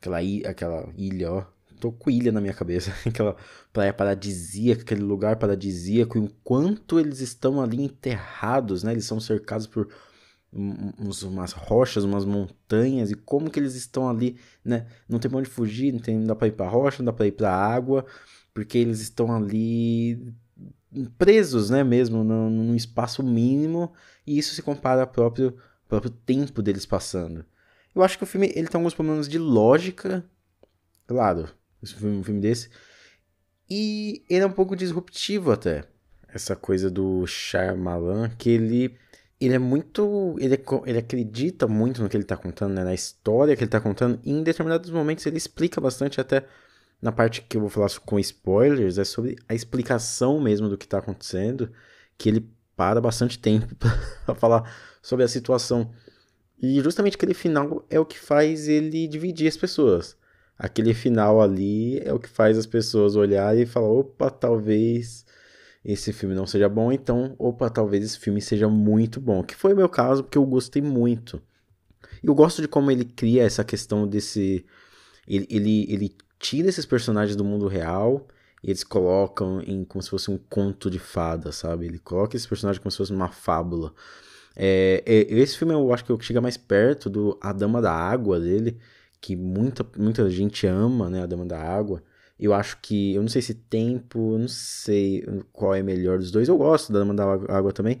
aquela, 0.00 0.18
aquela 0.50 0.92
ilha, 0.96 1.32
ó, 1.32 1.46
tô 1.80 1.90
com 1.90 2.10
ilha 2.10 2.30
na 2.30 2.40
minha 2.40 2.52
cabeça. 2.52 2.92
Aquela 3.08 3.34
praia 3.72 3.92
paradisíaca, 3.92 4.82
aquele 4.82 5.00
lugar 5.00 5.36
paradisíaco. 5.36 6.18
Enquanto 6.18 7.00
eles 7.00 7.20
estão 7.20 7.60
ali 7.60 7.82
enterrados, 7.82 8.82
né? 8.84 8.92
Eles 8.92 9.06
são 9.06 9.18
cercados 9.18 9.66
por 9.66 9.88
uns, 10.52 11.22
umas 11.22 11.52
rochas, 11.52 12.04
umas 12.04 12.24
montanhas. 12.24 13.10
E 13.10 13.14
como 13.14 13.50
que 13.50 13.58
eles 13.58 13.74
estão 13.74 14.08
ali, 14.08 14.38
né? 14.64 14.86
Não 15.08 15.18
tem 15.18 15.30
pra 15.30 15.40
onde 15.40 15.48
fugir, 15.48 15.92
não, 15.92 16.00
tem, 16.00 16.18
não 16.18 16.26
dá 16.26 16.36
pra 16.36 16.48
ir 16.48 16.52
pra 16.52 16.68
rocha, 16.68 16.98
não 16.98 17.06
dá 17.06 17.12
pra 17.12 17.26
ir 17.26 17.32
pra 17.32 17.50
água. 17.50 18.04
Porque 18.52 18.78
eles 18.78 19.00
estão 19.00 19.34
ali 19.34 20.34
presos, 21.18 21.70
né? 21.70 21.84
Mesmo 21.84 22.24
num, 22.24 22.74
espaço 22.74 23.22
mínimo. 23.22 23.92
E 24.26 24.38
isso 24.38 24.54
se 24.54 24.62
compara 24.62 25.02
ao 25.02 25.06
próprio, 25.06 25.56
próprio 25.88 26.10
tempo 26.10 26.62
deles 26.62 26.86
passando. 26.86 27.44
Eu 27.94 28.02
acho 28.02 28.18
que 28.18 28.24
o 28.24 28.26
filme 28.26 28.52
ele 28.54 28.68
tem 28.68 28.78
alguns 28.78 28.94
problemas 28.94 29.28
de 29.28 29.38
lógica, 29.38 30.24
claro, 31.06 31.48
um 32.02 32.22
filme 32.22 32.40
desse. 32.40 32.70
E 33.68 34.24
ele 34.28 34.44
é 34.44 34.46
um 34.46 34.52
pouco 34.52 34.76
disruptivo 34.76 35.52
até. 35.52 35.84
Essa 36.28 36.54
coisa 36.54 36.88
do 36.90 37.26
Shyamalan, 37.26 38.30
que 38.38 38.50
ele 38.50 38.96
ele 39.40 39.54
é 39.54 39.58
muito. 39.58 40.36
Ele, 40.38 40.62
ele 40.86 40.98
acredita 40.98 41.66
muito 41.66 42.02
no 42.02 42.08
que 42.08 42.16
ele 42.16 42.24
está 42.24 42.36
contando, 42.36 42.74
né? 42.74 42.84
na 42.84 42.92
história 42.92 43.56
que 43.56 43.62
ele 43.62 43.68
está 43.68 43.80
contando. 43.80 44.20
E 44.22 44.30
em 44.30 44.42
determinados 44.42 44.90
momentos 44.90 45.24
ele 45.24 45.38
explica 45.38 45.80
bastante, 45.80 46.20
até 46.20 46.44
na 47.00 47.12
parte 47.12 47.42
que 47.42 47.56
eu 47.56 47.60
vou 47.60 47.70
falar 47.70 47.88
com 48.04 48.18
spoilers, 48.18 48.98
é 48.98 49.04
sobre 49.04 49.36
a 49.48 49.54
explicação 49.54 50.40
mesmo 50.40 50.68
do 50.68 50.78
que 50.78 50.84
está 50.84 50.98
acontecendo. 50.98 51.70
Que 52.18 52.28
ele 52.28 52.50
para 52.76 53.00
bastante 53.00 53.38
tempo 53.38 53.74
para 54.24 54.34
falar 54.34 54.74
sobre 55.02 55.24
a 55.24 55.28
situação. 55.28 55.90
E 56.62 56.80
justamente 56.82 57.16
aquele 57.16 57.34
final 57.34 57.84
é 57.88 57.98
o 57.98 58.06
que 58.06 58.18
faz 58.18 58.68
ele 58.68 59.06
dividir 59.08 59.48
as 59.48 59.56
pessoas 59.56 60.16
aquele 60.60 60.92
final 60.92 61.40
ali 61.40 61.98
é 62.00 62.12
o 62.12 62.20
que 62.20 62.28
faz 62.28 62.58
as 62.58 62.66
pessoas 62.66 63.16
olharem 63.16 63.62
e 63.62 63.66
falar, 63.66 63.88
opa, 63.88 64.28
talvez 64.30 65.24
esse 65.82 66.12
filme 66.12 66.34
não 66.34 66.46
seja 66.46 66.68
bom, 66.68 66.92
então, 66.92 67.34
opa, 67.38 67.70
talvez 67.70 68.04
esse 68.04 68.18
filme 68.18 68.42
seja 68.42 68.68
muito 68.68 69.18
bom. 69.18 69.42
Que 69.42 69.56
foi 69.56 69.72
o 69.72 69.76
meu 69.76 69.88
caso, 69.88 70.22
porque 70.22 70.36
eu 70.36 70.44
gostei 70.44 70.82
muito. 70.82 71.42
E 72.22 72.26
eu 72.26 72.34
gosto 72.34 72.60
de 72.60 72.68
como 72.68 72.90
ele 72.90 73.06
cria 73.06 73.44
essa 73.44 73.64
questão 73.64 74.06
desse. 74.06 74.66
Ele, 75.26 75.46
ele, 75.48 75.86
ele 75.90 76.16
tira 76.40 76.68
esses 76.68 76.86
personagens 76.86 77.36
do 77.36 77.44
mundo 77.44 77.68
real 77.68 78.26
e 78.64 78.70
eles 78.70 78.82
colocam 78.82 79.60
em 79.60 79.84
como 79.84 80.02
se 80.02 80.10
fosse 80.10 80.30
um 80.30 80.38
conto 80.38 80.90
de 80.90 80.98
fada, 80.98 81.52
sabe? 81.52 81.86
Ele 81.86 81.98
coloca 81.98 82.34
esses 82.36 82.46
personagens 82.48 82.82
como 82.82 82.90
se 82.90 82.96
fosse 82.96 83.12
uma 83.12 83.28
fábula. 83.28 83.92
É, 84.56 85.02
é, 85.06 85.34
esse 85.34 85.56
filme 85.56 85.74
eu 85.74 85.92
acho 85.92 86.04
que 86.04 86.12
é 86.12 86.16
chega 86.20 86.40
mais 86.40 86.56
perto 86.56 87.08
do 87.08 87.38
A 87.40 87.52
Dama 87.52 87.80
da 87.80 87.92
Água 87.92 88.40
dele, 88.40 88.78
que 89.20 89.36
muita, 89.36 89.86
muita 89.96 90.28
gente 90.30 90.66
ama, 90.66 91.08
né? 91.10 91.22
A 91.22 91.26
Dama 91.26 91.44
da 91.46 91.60
Água. 91.60 92.02
Eu 92.38 92.54
acho 92.54 92.78
que. 92.80 93.14
Eu 93.14 93.22
não 93.22 93.28
sei 93.28 93.42
se 93.42 93.54
tempo, 93.54 94.34
eu 94.34 94.38
não 94.38 94.48
sei 94.48 95.24
qual 95.52 95.74
é 95.74 95.82
melhor 95.82 96.18
dos 96.18 96.30
dois. 96.30 96.48
Eu 96.48 96.56
gosto 96.56 96.92
da 96.92 97.00
Dama 97.00 97.14
da 97.14 97.24
Água 97.24 97.72
também. 97.72 98.00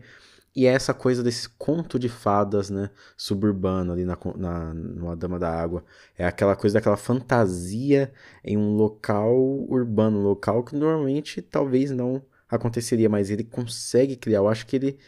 E 0.54 0.66
é 0.66 0.70
essa 0.72 0.92
coisa 0.92 1.22
desse 1.22 1.48
conto 1.50 1.98
de 1.98 2.08
fadas, 2.08 2.70
né? 2.70 2.90
Suburbano 3.16 3.92
ali 3.92 4.04
na, 4.04 4.18
na, 4.36 4.74
numa 4.74 5.16
Dama 5.16 5.38
da 5.38 5.48
Água. 5.48 5.84
É 6.18 6.26
aquela 6.26 6.56
coisa 6.56 6.74
daquela 6.74 6.96
fantasia 6.96 8.12
em 8.44 8.56
um 8.56 8.74
local 8.74 9.36
urbano, 9.68 10.20
local 10.20 10.64
que 10.64 10.74
normalmente 10.74 11.40
talvez 11.40 11.90
não 11.92 12.22
aconteceria, 12.48 13.08
mas 13.08 13.30
ele 13.30 13.44
consegue 13.44 14.16
criar. 14.16 14.38
Eu 14.38 14.48
acho 14.48 14.66
que 14.66 14.74
ele 14.76 14.98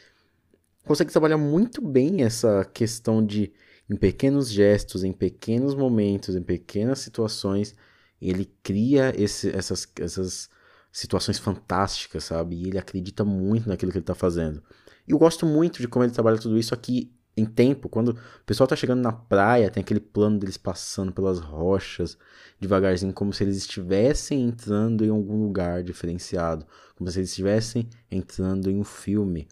consegue 0.85 1.11
trabalhar 1.11 1.39
muito 1.39 1.81
bem 1.83 2.23
essa 2.23 2.65
questão 2.65 3.25
de, 3.25 3.53
em 3.91 3.97
pequenos 3.97 4.49
gestos, 4.51 5.05
em 5.05 5.13
pequenos 5.13 5.75
momentos, 5.75 6.37
em 6.37 6.43
pequenas 6.43 7.01
situações, 7.01 7.75
ele 8.21 8.51
cria 8.63 9.13
esse, 9.21 9.51
essas, 9.51 9.87
essas 9.99 10.49
situações 10.93 11.39
fantásticas, 11.39 12.25
sabe? 12.25 12.57
E 12.57 12.69
ele 12.69 12.79
acredita 12.79 13.25
muito 13.25 13.69
naquilo 13.69 13.91
que 13.91 13.99
ele 13.99 14.03
está 14.03 14.15
fazendo. 14.15 14.63
E 15.07 15.13
eu 15.13 15.19
gosto 15.19 15.47
muito 15.47 15.81
de 15.81 15.89
como 15.89 16.05
ele 16.05 16.13
trabalha 16.13 16.39
tudo 16.39 16.59
isso 16.59 16.75
aqui 16.75 17.13
em 17.37 17.47
tempo, 17.47 17.89
quando 17.89 18.11
o 18.11 18.45
pessoal 18.45 18.67
tá 18.67 18.77
chegando 18.77 19.01
na 19.01 19.13
praia, 19.13 19.71
tem 19.71 19.81
aquele 19.81 20.01
plano 20.01 20.39
deles 20.39 20.59
passando 20.59 21.13
pelas 21.13 21.39
rochas, 21.39 22.19
devagarzinho, 22.61 23.13
como 23.13 23.33
se 23.33 23.43
eles 23.43 23.57
estivessem 23.57 24.43
entrando 24.43 25.05
em 25.05 25.09
algum 25.09 25.43
lugar 25.43 25.83
diferenciado, 25.83 26.67
como 26.95 27.11
se 27.11 27.19
eles 27.19 27.31
estivessem 27.31 27.89
entrando 28.11 28.71
em 28.71 28.79
um 28.79 28.85
filme. 28.85 29.49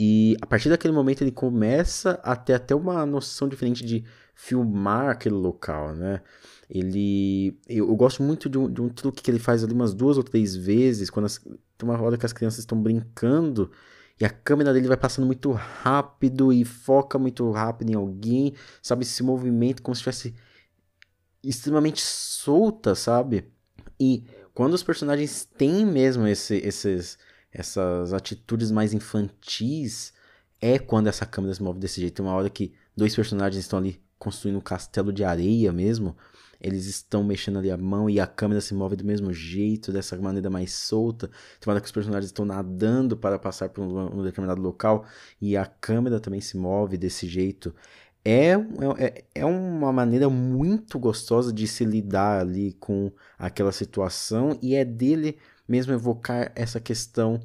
E 0.00 0.36
a 0.40 0.46
partir 0.46 0.68
daquele 0.68 0.94
momento 0.94 1.22
ele 1.22 1.30
começa 1.32 2.12
a 2.22 2.34
ter 2.34 2.54
até 2.54 2.74
uma 2.74 3.04
noção 3.04 3.48
diferente 3.48 3.84
de 3.84 4.04
filmar 4.34 5.10
aquele 5.10 5.34
local, 5.34 5.94
né? 5.94 6.22
Ele. 6.68 7.58
Eu, 7.68 7.88
eu 7.88 7.96
gosto 7.96 8.22
muito 8.22 8.48
de 8.48 8.58
um, 8.58 8.70
de 8.70 8.82
um, 8.82 8.88
truque 8.88 9.22
que 9.22 9.30
ele 9.30 9.38
faz 9.38 9.62
ali 9.64 9.72
umas 9.72 9.94
duas 9.94 10.18
ou 10.18 10.22
três 10.22 10.54
vezes, 10.54 11.08
quando 11.08 11.26
as, 11.26 11.38
tem 11.38 11.88
uma 11.88 12.00
hora 12.00 12.18
que 12.18 12.26
as 12.26 12.32
crianças 12.32 12.60
estão 12.60 12.80
brincando 12.80 13.70
e 14.18 14.24
a 14.24 14.30
câmera 14.30 14.72
dele 14.72 14.88
vai 14.88 14.96
passando 14.96 15.26
muito 15.26 15.52
rápido 15.52 16.52
e 16.52 16.64
foca 16.64 17.18
muito 17.18 17.50
rápido 17.50 17.90
em 17.90 17.94
alguém, 17.94 18.54
sabe? 18.82 19.02
Esse 19.02 19.22
movimento 19.22 19.82
como 19.82 19.94
se 19.94 20.00
estivesse 20.00 20.34
extremamente 21.42 22.00
solta, 22.00 22.94
sabe? 22.94 23.52
E 24.00 24.24
quando 24.54 24.72
os 24.72 24.82
personagens 24.82 25.44
têm 25.44 25.84
mesmo 25.84 26.26
esse, 26.26 26.56
esses, 26.56 27.18
essas 27.52 28.14
atitudes 28.14 28.70
mais 28.70 28.94
infantis, 28.94 30.14
é 30.60 30.78
quando 30.78 31.08
essa 31.08 31.26
câmera 31.26 31.54
se 31.54 31.62
move 31.62 31.78
desse 31.78 32.00
jeito. 32.00 32.14
Tem 32.14 32.24
uma 32.24 32.34
hora 32.34 32.48
que 32.48 32.74
dois 32.96 33.14
personagens 33.14 33.62
estão 33.62 33.78
ali 33.78 34.02
construindo 34.18 34.56
um 34.56 34.62
castelo 34.62 35.12
de 35.12 35.24
areia 35.24 35.72
mesmo, 35.72 36.16
eles 36.60 36.86
estão 36.86 37.22
mexendo 37.22 37.58
ali 37.58 37.70
a 37.70 37.76
mão 37.76 38.08
e 38.08 38.18
a 38.18 38.26
câmera 38.26 38.60
se 38.60 38.74
move 38.74 38.96
do 38.96 39.04
mesmo 39.04 39.32
jeito, 39.32 39.92
dessa 39.92 40.16
maneira 40.16 40.50
mais 40.50 40.72
solta. 40.72 41.30
Hora 41.66 41.80
que 41.80 41.86
os 41.86 41.92
personagens 41.92 42.26
estão 42.26 42.44
nadando 42.44 43.16
para 43.16 43.38
passar 43.38 43.68
por 43.68 43.82
um, 43.82 44.20
um 44.20 44.22
determinado 44.22 44.60
local 44.60 45.04
e 45.40 45.56
a 45.56 45.66
câmera 45.66 46.20
também 46.20 46.40
se 46.40 46.56
move 46.56 46.96
desse 46.96 47.26
jeito. 47.26 47.74
É, 48.24 48.54
é, 48.98 49.24
é 49.36 49.44
uma 49.44 49.92
maneira 49.92 50.28
muito 50.28 50.98
gostosa 50.98 51.52
de 51.52 51.68
se 51.68 51.84
lidar 51.84 52.40
ali 52.40 52.72
com 52.72 53.12
aquela 53.38 53.70
situação 53.70 54.58
e 54.60 54.74
é 54.74 54.84
dele 54.84 55.38
mesmo 55.68 55.92
evocar 55.92 56.50
essa 56.56 56.80
questão 56.80 57.40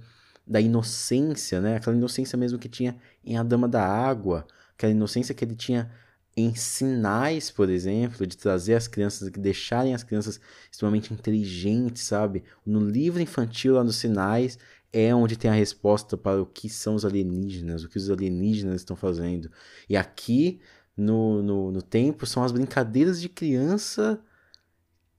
da 0.46 0.60
inocência, 0.60 1.62
né? 1.62 1.76
Aquela 1.76 1.96
inocência 1.96 2.38
mesmo 2.38 2.58
que 2.58 2.68
tinha 2.68 2.96
em 3.24 3.38
A 3.38 3.44
Dama 3.44 3.68
da 3.68 3.86
Água, 3.86 4.46
aquela 4.74 4.92
inocência 4.92 5.36
que 5.36 5.46
ele 5.46 5.56
tinha 5.56 5.92
em 6.36 6.56
sinais, 6.56 7.52
por 7.52 7.70
exemplo, 7.70 8.26
de 8.26 8.38
trazer 8.38 8.76
as 8.76 8.88
crianças, 8.88 9.30
de 9.32 9.40
deixarem 9.40 9.94
as 9.94 10.04
crianças 10.04 10.40
extremamente 10.72 11.14
inteligentes, 11.14 12.04
sabe? 12.04 12.44
No 12.66 12.80
livro 12.80 13.22
infantil 13.22 13.76
lá 13.76 13.84
nos 13.84 13.98
sinais 13.98 14.58
é 14.94 15.14
onde 15.14 15.38
tem 15.38 15.50
a 15.50 15.54
resposta 15.54 16.18
para 16.18 16.42
o 16.42 16.46
que 16.46 16.70
são 16.70 16.96
os 16.96 17.06
alienígenas, 17.06 17.84
o 17.84 17.90
que 17.90 17.98
os 17.98 18.10
alienígenas 18.10 18.82
estão 18.82 18.96
fazendo. 18.96 19.52
E 19.90 19.96
aqui 19.96 20.60
no, 20.96 21.42
no, 21.42 21.72
no 21.72 21.82
tempo 21.82 22.26
são 22.26 22.44
as 22.44 22.52
brincadeiras 22.52 23.20
de 23.22 23.30
criança 23.30 24.22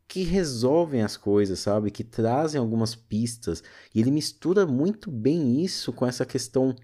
que 0.06 0.22
resolvem 0.24 1.02
as 1.02 1.16
coisas, 1.16 1.58
sabe? 1.58 1.90
Que 1.90 2.04
trazem 2.04 2.60
algumas 2.60 2.94
pistas. 2.94 3.62
E 3.94 4.00
ele 4.00 4.10
mistura 4.10 4.66
muito 4.66 5.10
bem 5.10 5.64
isso 5.64 5.92
com 5.92 6.06
essa 6.06 6.26
questão 6.26 6.76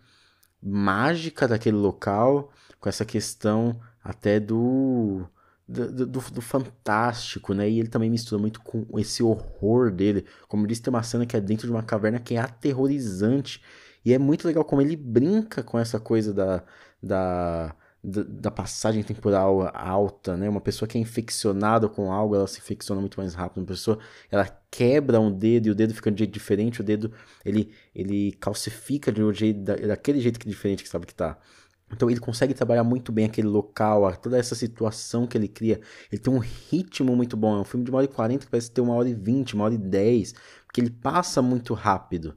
mágica 0.62 1.46
daquele 1.46 1.76
local, 1.76 2.50
com 2.80 2.88
essa 2.88 3.04
questão 3.04 3.78
até 4.08 4.40
do 4.40 5.26
do, 5.68 6.06
do, 6.06 6.06
do, 6.06 6.40
fantástico, 6.40 7.52
né? 7.52 7.68
E 7.68 7.78
ele 7.78 7.88
também 7.88 8.08
mistura 8.08 8.40
muito 8.40 8.60
com 8.62 8.86
esse 8.98 9.22
horror 9.22 9.90
dele. 9.90 10.24
Como 10.48 10.62
eu 10.64 10.66
disse, 10.66 10.80
tem 10.80 10.90
uma 10.92 11.02
cena 11.02 11.26
que 11.26 11.36
é 11.36 11.40
dentro 11.40 11.66
de 11.66 11.72
uma 11.72 11.82
caverna 11.82 12.18
que 12.18 12.34
é 12.34 12.38
aterrorizante. 12.38 13.62
E 14.04 14.14
é 14.14 14.18
muito 14.18 14.46
legal 14.46 14.64
como 14.64 14.80
ele 14.80 14.96
brinca 14.96 15.62
com 15.62 15.78
essa 15.78 16.00
coisa 16.00 16.32
da, 16.32 16.64
da, 17.02 17.74
da, 18.02 18.22
da 18.22 18.50
passagem 18.50 19.02
temporal 19.02 19.70
alta, 19.74 20.38
né? 20.38 20.48
Uma 20.48 20.60
pessoa 20.60 20.88
que 20.88 20.96
é 20.96 21.00
infeccionada 21.02 21.86
com 21.86 22.10
algo, 22.10 22.34
ela 22.34 22.46
se 22.46 22.60
infecciona 22.60 23.00
muito 23.00 23.20
mais 23.20 23.34
rápido. 23.34 23.58
Uma 23.58 23.66
pessoa, 23.66 23.98
ela 24.30 24.46
quebra 24.70 25.20
um 25.20 25.30
dedo 25.30 25.66
e 25.68 25.70
o 25.70 25.74
dedo 25.74 25.92
fica 25.92 26.10
de 26.10 26.14
um 26.14 26.18
jeito 26.18 26.32
diferente. 26.32 26.80
O 26.80 26.84
dedo, 26.84 27.12
ele, 27.44 27.70
ele 27.94 28.32
calcifica 28.40 29.12
de 29.12 29.22
um 29.22 29.32
jeito, 29.34 29.60
daquele 29.60 30.20
jeito 30.20 30.38
que 30.38 30.48
é 30.48 30.50
diferente 30.50 30.82
que 30.82 30.88
sabe 30.88 31.06
que 31.06 31.14
tá. 31.14 31.38
Então 31.90 32.10
ele 32.10 32.20
consegue 32.20 32.52
trabalhar 32.52 32.84
muito 32.84 33.10
bem 33.10 33.24
aquele 33.24 33.48
local, 33.48 34.14
toda 34.16 34.38
essa 34.38 34.54
situação 34.54 35.26
que 35.26 35.38
ele 35.38 35.48
cria. 35.48 35.80
Ele 36.12 36.20
tem 36.20 36.32
um 36.32 36.38
ritmo 36.38 37.16
muito 37.16 37.36
bom. 37.36 37.56
É 37.56 37.60
um 37.60 37.64
filme 37.64 37.84
de 37.84 37.90
uma 37.90 37.98
hora 37.98 38.04
e 38.04 38.12
quarenta 38.12 38.44
que 38.44 38.50
parece 38.50 38.70
ter 38.70 38.80
uma 38.80 38.94
hora 38.94 39.08
e 39.08 39.14
vinte, 39.14 39.54
uma 39.54 39.64
hora 39.64 39.74
e 39.74 39.78
dez, 39.78 40.34
porque 40.66 40.80
ele 40.80 40.90
passa 40.90 41.40
muito 41.40 41.72
rápido. 41.74 42.36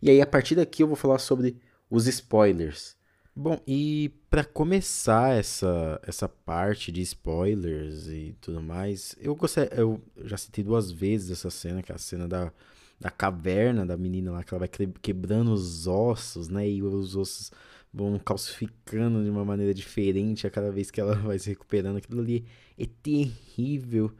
E 0.00 0.10
aí 0.10 0.20
a 0.20 0.26
partir 0.26 0.54
daqui 0.54 0.82
eu 0.82 0.86
vou 0.86 0.96
falar 0.96 1.18
sobre 1.18 1.58
os 1.90 2.06
spoilers. 2.06 2.96
Bom, 3.38 3.60
e 3.66 4.10
para 4.30 4.42
começar 4.42 5.36
essa, 5.36 6.00
essa 6.06 6.26
parte 6.26 6.90
de 6.90 7.02
spoilers 7.02 8.06
e 8.06 8.34
tudo 8.40 8.62
mais, 8.62 9.14
eu 9.20 9.38
eu 9.76 10.00
já 10.24 10.38
citei 10.38 10.64
duas 10.64 10.90
vezes 10.90 11.32
essa 11.32 11.50
cena, 11.50 11.82
que 11.82 11.92
é 11.92 11.94
a 11.94 11.98
cena 11.98 12.26
da, 12.26 12.50
da 12.98 13.10
caverna 13.10 13.84
da 13.84 13.94
menina 13.94 14.32
lá, 14.32 14.42
que 14.42 14.54
ela 14.54 14.60
vai 14.60 14.68
quebrando 15.02 15.52
os 15.52 15.86
ossos, 15.86 16.48
né? 16.48 16.66
E 16.66 16.82
os 16.82 17.14
ossos 17.14 17.52
vão 17.96 18.18
calcificando 18.18 19.24
de 19.24 19.30
uma 19.30 19.42
maneira 19.42 19.72
diferente 19.72 20.46
a 20.46 20.50
cada 20.50 20.70
vez 20.70 20.90
que 20.90 21.00
ela 21.00 21.14
vai 21.16 21.38
se 21.38 21.48
recuperando. 21.48 21.96
Aquilo 21.96 22.20
ali 22.20 22.44
é 22.78 22.84
terrível. 23.02 24.12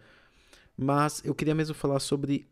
Mas 0.74 1.22
eu 1.24 1.34
queria 1.34 1.54
mesmo 1.54 1.74
falar 1.74 2.00
sobre 2.00 2.46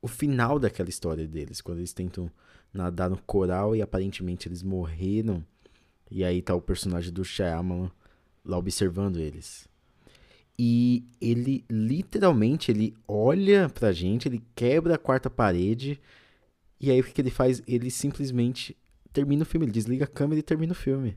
o 0.00 0.08
final 0.08 0.58
daquela 0.58 0.88
história 0.88 1.26
deles, 1.26 1.60
quando 1.60 1.78
eles 1.78 1.92
tentam 1.92 2.30
nadar 2.72 3.10
no 3.10 3.18
coral 3.18 3.76
e 3.76 3.82
aparentemente 3.82 4.48
eles 4.48 4.62
morreram. 4.62 5.44
E 6.10 6.24
aí 6.24 6.40
tá 6.40 6.54
o 6.54 6.60
personagem 6.60 7.12
do 7.12 7.24
Shyamalan 7.24 7.90
lá 8.42 8.56
observando 8.56 9.18
eles. 9.18 9.68
E 10.58 11.04
ele 11.20 11.64
literalmente 11.68 12.70
ele 12.70 12.94
olha 13.06 13.68
pra 13.68 13.92
gente, 13.92 14.26
ele 14.26 14.42
quebra 14.54 14.94
a 14.94 14.98
quarta 14.98 15.28
parede. 15.28 16.00
E 16.80 16.90
aí 16.90 17.00
o 17.00 17.04
que, 17.04 17.12
que 17.12 17.20
ele 17.20 17.30
faz? 17.30 17.62
Ele 17.66 17.90
simplesmente 17.90 18.76
termina 19.14 19.44
o 19.44 19.46
filme, 19.46 19.64
ele 19.64 19.72
desliga 19.72 20.04
a 20.04 20.08
câmera 20.08 20.40
e 20.40 20.42
termina 20.42 20.72
o 20.72 20.76
filme. 20.76 21.16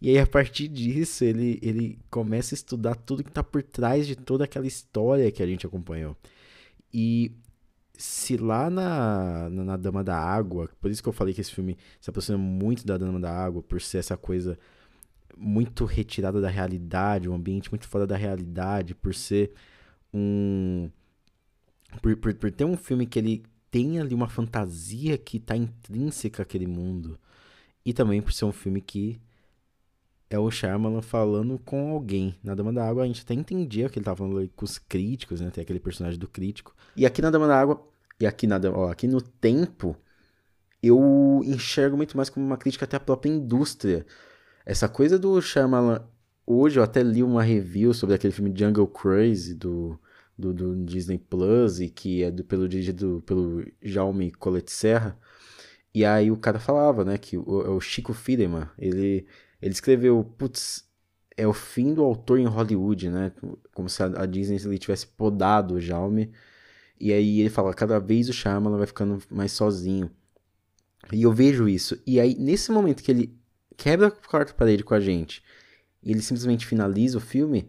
E 0.00 0.10
aí, 0.10 0.18
a 0.18 0.26
partir 0.26 0.68
disso, 0.68 1.24
ele, 1.24 1.58
ele 1.62 1.98
começa 2.10 2.54
a 2.54 2.56
estudar 2.56 2.94
tudo 2.94 3.24
que 3.24 3.32
tá 3.32 3.42
por 3.42 3.62
trás 3.62 4.06
de 4.06 4.16
toda 4.16 4.44
aquela 4.44 4.66
história 4.66 5.30
que 5.32 5.42
a 5.42 5.46
gente 5.46 5.66
acompanhou. 5.66 6.16
E 6.92 7.32
se 7.98 8.36
lá 8.36 8.70
na, 8.70 9.50
na, 9.50 9.64
na, 9.64 9.76
Dama 9.76 10.04
da 10.04 10.16
Água, 10.16 10.70
por 10.80 10.90
isso 10.90 11.02
que 11.02 11.08
eu 11.08 11.12
falei 11.12 11.34
que 11.34 11.40
esse 11.40 11.52
filme 11.52 11.76
se 12.00 12.08
aproxima 12.08 12.38
muito 12.38 12.86
da 12.86 12.96
Dama 12.96 13.20
da 13.20 13.30
Água, 13.30 13.62
por 13.62 13.80
ser 13.80 13.98
essa 13.98 14.16
coisa 14.16 14.58
muito 15.36 15.84
retirada 15.84 16.40
da 16.40 16.48
realidade, 16.48 17.28
um 17.28 17.34
ambiente 17.34 17.70
muito 17.70 17.86
fora 17.88 18.06
da 18.06 18.16
realidade, 18.16 18.94
por 18.94 19.14
ser 19.14 19.52
um. 20.12 20.90
Por, 22.00 22.16
por, 22.16 22.34
por 22.34 22.50
ter 22.50 22.64
um 22.64 22.76
filme 22.76 23.06
que 23.06 23.18
ele 23.18 23.42
tem 23.70 23.98
ali 24.00 24.14
uma 24.14 24.28
fantasia 24.28 25.16
que 25.16 25.36
está 25.36 25.56
intrínseca 25.56 26.42
àquele 26.42 26.66
mundo. 26.66 27.18
E 27.84 27.92
também 27.92 28.20
por 28.20 28.32
ser 28.32 28.44
um 28.44 28.52
filme 28.52 28.80
que 28.80 29.20
é 30.28 30.38
o 30.38 30.50
Shyamalan 30.50 31.02
falando 31.02 31.58
com 31.58 31.90
alguém. 31.90 32.36
Na 32.42 32.54
Dama 32.54 32.72
da 32.72 32.88
Água 32.88 33.04
a 33.04 33.06
gente 33.06 33.22
até 33.22 33.34
entendia 33.34 33.88
que 33.88 33.98
ele 33.98 34.02
estava 34.02 34.18
falando 34.18 34.48
com 34.54 34.64
os 34.64 34.78
críticos, 34.78 35.40
né? 35.40 35.50
Tem 35.50 35.62
aquele 35.62 35.80
personagem 35.80 36.18
do 36.18 36.28
crítico. 36.28 36.74
E 36.96 37.04
aqui 37.06 37.22
na 37.22 37.30
Dama 37.30 37.46
da 37.46 37.60
Água 37.60 37.84
e 38.20 38.26
aqui 38.26 38.46
nada, 38.46 38.70
ó, 38.70 38.90
aqui 38.90 39.08
no 39.08 39.22
tempo, 39.22 39.96
eu 40.82 41.40
enxergo 41.44 41.96
muito 41.96 42.16
mais 42.16 42.28
como 42.28 42.44
uma 42.44 42.58
crítica 42.58 42.84
até 42.84 42.98
à 42.98 43.00
própria 43.00 43.30
indústria. 43.30 44.06
Essa 44.64 44.88
coisa 44.88 45.18
do 45.18 45.40
Shyamalan, 45.40 46.02
hoje 46.46 46.78
eu 46.78 46.82
até 46.82 47.02
li 47.02 47.22
uma 47.22 47.42
review 47.42 47.94
sobre 47.94 48.14
aquele 48.14 48.32
filme 48.32 48.52
Jungle 48.54 48.86
Crazy 48.86 49.54
do, 49.54 49.98
do, 50.40 50.52
do 50.52 50.84
Disney 50.84 51.18
Plus 51.18 51.80
e 51.80 51.88
que 51.88 52.22
é 52.22 52.30
do, 52.30 52.42
pelo 52.44 52.68
dirigido 52.68 53.22
pelo 53.26 53.64
Jaume 53.82 54.30
Colette 54.32 54.72
Serra. 54.72 55.18
E 55.94 56.04
aí 56.04 56.30
o 56.30 56.36
cara 56.36 56.58
falava, 56.58 57.04
né, 57.04 57.18
que 57.18 57.36
o, 57.36 57.76
o 57.76 57.80
Chico 57.80 58.12
Firman, 58.12 58.68
ele, 58.78 59.26
ele 59.60 59.72
escreveu, 59.72 60.24
putz, 60.38 60.88
é 61.36 61.46
o 61.46 61.52
fim 61.52 61.94
do 61.94 62.02
autor 62.02 62.38
em 62.38 62.46
Hollywood, 62.46 63.08
né? 63.08 63.32
Como 63.72 63.88
se 63.88 64.02
a, 64.02 64.26
Disney 64.26 64.56
ele 64.56 64.78
tivesse 64.78 65.06
podado 65.06 65.74
o 65.74 65.80
Jaume. 65.80 66.30
E 66.98 67.12
aí 67.12 67.40
ele 67.40 67.48
fala, 67.48 67.72
cada 67.72 67.98
vez 67.98 68.28
o 68.28 68.32
Shyamalan 68.32 68.76
vai 68.76 68.86
ficando 68.86 69.22
mais 69.30 69.52
sozinho. 69.52 70.10
E 71.12 71.22
eu 71.22 71.32
vejo 71.32 71.68
isso. 71.68 71.98
E 72.06 72.20
aí, 72.20 72.36
nesse 72.38 72.70
momento 72.70 73.02
que 73.02 73.10
ele 73.10 73.34
quebra 73.76 74.08
a 74.08 74.10
quarta 74.10 74.52
parede 74.52 74.84
com 74.84 74.92
a 74.92 75.00
gente, 75.00 75.42
e 76.02 76.10
ele 76.10 76.20
simplesmente 76.20 76.66
finaliza 76.66 77.16
o 77.16 77.20
filme, 77.20 77.68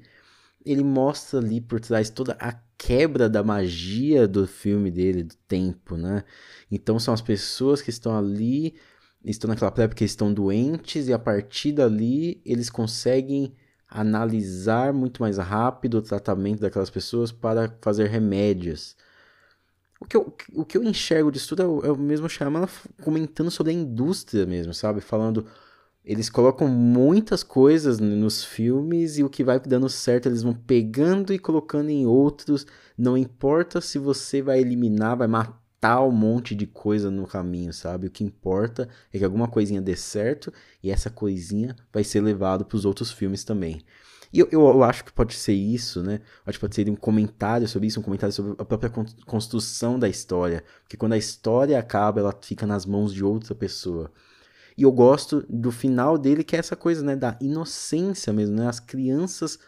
ele 0.65 0.83
mostra 0.83 1.39
ali 1.39 1.61
por 1.61 1.79
trás 1.79 2.09
toda 2.09 2.33
a 2.39 2.53
quebra 2.77 3.29
da 3.29 3.43
magia 3.43 4.27
do 4.27 4.47
filme 4.47 4.89
dele, 4.89 5.23
do 5.23 5.35
tempo, 5.47 5.95
né? 5.95 6.23
Então 6.71 6.99
são 6.99 7.13
as 7.13 7.21
pessoas 7.21 7.81
que 7.81 7.89
estão 7.89 8.17
ali, 8.17 8.75
estão 9.23 9.47
naquela 9.47 9.71
praia 9.71 9.87
porque 9.87 10.05
estão 10.05 10.33
doentes, 10.33 11.07
e 11.07 11.13
a 11.13 11.19
partir 11.19 11.73
dali 11.73 12.41
eles 12.45 12.69
conseguem 12.69 13.55
analisar 13.87 14.93
muito 14.93 15.21
mais 15.21 15.37
rápido 15.37 15.95
o 15.97 16.01
tratamento 16.01 16.61
daquelas 16.61 16.89
pessoas 16.89 17.31
para 17.31 17.77
fazer 17.81 18.07
remédios. 18.07 18.95
O 19.99 20.05
que 20.05 20.17
eu, 20.17 20.35
o 20.55 20.65
que 20.65 20.77
eu 20.77 20.83
enxergo 20.83 21.31
disso 21.31 21.49
tudo 21.49 21.61
é 21.61 21.67
o, 21.67 21.85
é 21.85 21.91
o 21.91 21.97
mesmo 21.97 22.27
Shyamalan 22.27 22.67
comentando 23.03 23.51
sobre 23.51 23.71
a 23.71 23.75
indústria 23.75 24.45
mesmo, 24.47 24.73
sabe? 24.73 25.01
Falando, 25.01 25.45
eles 26.03 26.29
colocam 26.29 26.67
muitas 26.67 27.43
coisas 27.43 27.99
nos 27.99 28.43
filmes 28.43 29.17
e 29.17 29.23
o 29.23 29.29
que 29.29 29.43
vai 29.43 29.59
dando 29.59 29.87
certo 29.87 30.27
eles 30.27 30.41
vão 30.41 30.53
pegando 30.53 31.31
e 31.31 31.39
colocando 31.39 31.89
em 31.89 32.07
outros. 32.07 32.65
Não 32.97 33.15
importa 33.15 33.79
se 33.79 33.99
você 33.99 34.41
vai 34.41 34.59
eliminar, 34.59 35.17
vai 35.17 35.27
matar 35.27 36.03
um 36.03 36.11
monte 36.11 36.55
de 36.55 36.65
coisa 36.65 37.11
no 37.11 37.27
caminho, 37.27 37.71
sabe? 37.71 38.07
O 38.07 38.11
que 38.11 38.23
importa 38.23 38.89
é 39.13 39.19
que 39.19 39.23
alguma 39.23 39.47
coisinha 39.47 39.81
dê 39.81 39.95
certo 39.95 40.51
e 40.81 40.89
essa 40.89 41.09
coisinha 41.09 41.75
vai 41.93 42.03
ser 42.03 42.21
levado 42.21 42.65
para 42.65 42.75
os 42.75 42.85
outros 42.85 43.11
filmes 43.11 43.43
também. 43.43 43.81
E 44.33 44.39
eu, 44.39 44.47
eu, 44.51 44.61
eu, 44.61 44.83
acho 44.83 45.03
que 45.03 45.11
pode 45.11 45.35
ser 45.35 45.53
isso, 45.53 46.01
né? 46.01 46.21
Acho 46.45 46.57
que 46.57 46.61
pode 46.61 46.73
ser 46.73 46.89
um 46.89 46.95
comentário 46.95 47.67
sobre 47.67 47.87
isso, 47.89 47.99
um 47.99 48.03
comentário 48.03 48.33
sobre 48.33 48.53
a 48.57 48.65
própria 48.65 48.89
construção 49.25 49.99
da 49.99 50.07
história. 50.07 50.63
Porque 50.83 50.95
quando 50.95 51.13
a 51.13 51.17
história 51.17 51.77
acaba, 51.77 52.21
ela 52.21 52.35
fica 52.41 52.65
nas 52.65 52.85
mãos 52.85 53.13
de 53.13 53.23
outra 53.23 53.53
pessoa. 53.53 54.09
E 54.81 54.83
eu 54.83 54.91
gosto 54.91 55.45
do 55.47 55.71
final 55.71 56.17
dele, 56.17 56.43
que 56.43 56.55
é 56.55 56.59
essa 56.59 56.75
coisa, 56.75 57.03
né? 57.03 57.15
Da 57.15 57.37
inocência 57.39 58.33
mesmo, 58.33 58.55
né? 58.55 58.67
As 58.67 58.79
crianças 58.79 59.59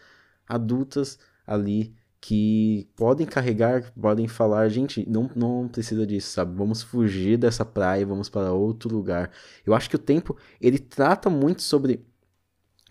adultas 0.48 1.20
ali 1.46 1.96
que 2.20 2.89
podem 2.96 3.27
carregar, 3.27 3.93
podem 3.93 4.27
falar, 4.27 4.67
gente, 4.70 5.08
não, 5.08 5.29
não 5.36 5.67
precisa 5.67 6.08
disso, 6.08 6.32
sabe? 6.32 6.58
Vamos 6.58 6.82
fugir 6.82 7.38
dessa 7.38 7.63
praia, 7.63 8.03
vamos 8.08 8.27
para 8.27 8.53
outro 8.53 8.89
lugar. 8.91 9.29
Eu 9.63 9.75
acho 9.75 9.88
que 9.88 9.96
o 9.96 10.00
tempo, 10.00 10.36
ele 10.60 10.79
trata 10.79 11.29
muito 11.29 11.62
sobre 11.62 12.03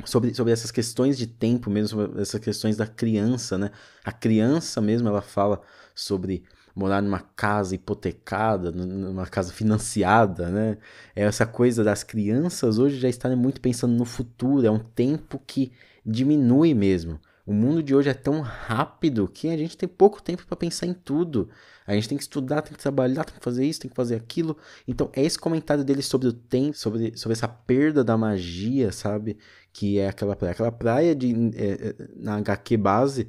sobre, 0.05 0.33
sobre 0.33 0.53
essas 0.53 0.71
questões 0.71 1.19
de 1.19 1.27
tempo 1.27 1.69
mesmo, 1.69 1.89
sobre 1.89 2.23
essas 2.23 2.41
questões 2.41 2.77
da 2.77 2.87
criança, 2.87 3.59
né? 3.59 3.73
A 4.05 4.13
criança 4.13 4.81
mesmo, 4.81 5.09
ela 5.09 5.23
fala 5.23 5.61
sobre 5.93 6.45
morar 6.75 7.03
numa 7.03 7.21
casa 7.21 7.75
hipotecada, 7.75 8.71
numa 8.71 9.27
casa 9.27 9.53
financiada, 9.53 10.49
né? 10.51 10.79
É 11.15 11.23
essa 11.25 11.47
coisa 11.47 11.85
das 11.85 12.03
crianças 12.03 12.79
hoje 12.79 12.99
já 12.99 13.09
estarem 13.09 13.37
muito 13.37 13.61
pensando 13.61 13.95
no 13.95 14.05
futuro, 14.05 14.67
é 14.67 14.71
um 14.71 14.79
tempo 14.79 15.41
que 15.47 15.73
diminui 16.05 16.75
mesmo. 16.75 17.21
O 17.45 17.53
mundo 17.53 17.83
de 17.83 17.95
hoje 17.95 18.09
é 18.09 18.15
tão 18.15 18.41
rápido 18.41 19.27
que 19.27 19.49
a 19.49 19.57
gente 19.57 19.77
tem 19.77 19.89
pouco 19.89 20.23
tempo 20.23 20.47
para 20.47 20.57
pensar 20.57 20.87
em 20.87 20.95
tudo. 20.95 21.49
A 21.85 21.93
gente 21.93 22.09
tem 22.09 22.17
que 22.17 22.23
estudar, 22.23 22.63
tem 22.63 22.73
que 22.73 22.81
trabalhar, 22.81 23.25
tem 23.25 23.35
que 23.35 23.43
fazer 23.43 23.67
isso, 23.67 23.81
tem 23.81 23.91
que 23.91 23.97
fazer 23.97 24.15
aquilo. 24.15 24.57
Então, 24.87 25.11
é 25.13 25.25
esse 25.25 25.39
comentário 25.39 25.83
dele 25.83 26.03
sobre 26.03 26.29
o 26.29 26.33
tempo, 26.33 26.77
sobre, 26.77 27.17
sobre 27.17 27.33
essa 27.33 27.49
perda 27.49 28.05
da 28.05 28.17
magia, 28.17 28.93
sabe? 28.93 29.37
Que 29.73 29.99
é 29.99 30.09
aquela 30.09 30.37
praia. 30.37 30.53
Aquela 30.53 30.71
praia 30.71 31.17
de, 31.17 31.35
é, 31.57 31.89
é 31.89 31.95
na 32.17 32.37
HQ 32.37 32.77
base, 32.77 33.29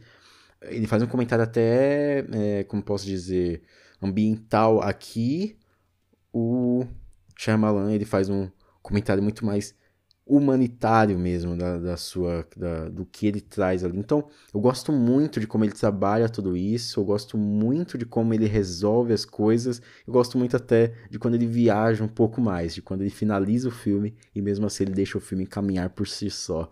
ele 0.65 0.88
faz 0.88 1.02
um 1.04 1.08
comentário 1.08 1.43
até, 1.43 2.26
é, 2.32 2.63
como 2.63 2.82
posso 2.82 3.06
dizer, 3.06 3.63
ambiental 4.02 4.82
aqui. 4.82 5.58
O 6.32 6.86
Shyamalan, 7.38 7.91
ele 7.91 8.06
faz 8.06 8.30
um 8.30 8.49
comentário 8.82 9.21
muito 9.21 9.45
mais 9.45 9.76
humanitário 10.25 11.19
mesmo 11.19 11.57
da, 11.57 11.77
da 11.77 11.97
sua 11.97 12.47
da, 12.55 12.88
do 12.88 13.05
que 13.05 13.27
ele 13.27 13.41
traz 13.41 13.83
ali. 13.83 13.97
Então, 13.97 14.27
eu 14.53 14.59
gosto 14.59 14.91
muito 14.91 15.39
de 15.39 15.45
como 15.45 15.65
ele 15.65 15.73
trabalha 15.73 16.29
tudo 16.29 16.55
isso, 16.55 16.99
eu 16.99 17.03
gosto 17.05 17.38
muito 17.38 17.97
de 17.97 18.05
como 18.05 18.33
ele 18.33 18.45
resolve 18.45 19.13
as 19.13 19.25
coisas, 19.25 19.81
eu 20.07 20.13
gosto 20.13 20.38
muito 20.38 20.55
até 20.55 20.93
de 21.09 21.19
quando 21.19 21.36
ele 21.36 21.45
viaja 21.45 22.03
um 22.03 22.07
pouco 22.07 22.39
mais, 22.39 22.73
de 22.73 22.81
quando 22.81 23.01
ele 23.01 23.09
finaliza 23.09 23.67
o 23.67 23.71
filme 23.71 24.15
e 24.33 24.41
mesmo 24.41 24.65
assim 24.65 24.83
ele 24.83 24.93
deixa 24.93 25.17
o 25.17 25.21
filme 25.21 25.45
caminhar 25.45 25.89
por 25.89 26.07
si 26.07 26.29
só. 26.29 26.71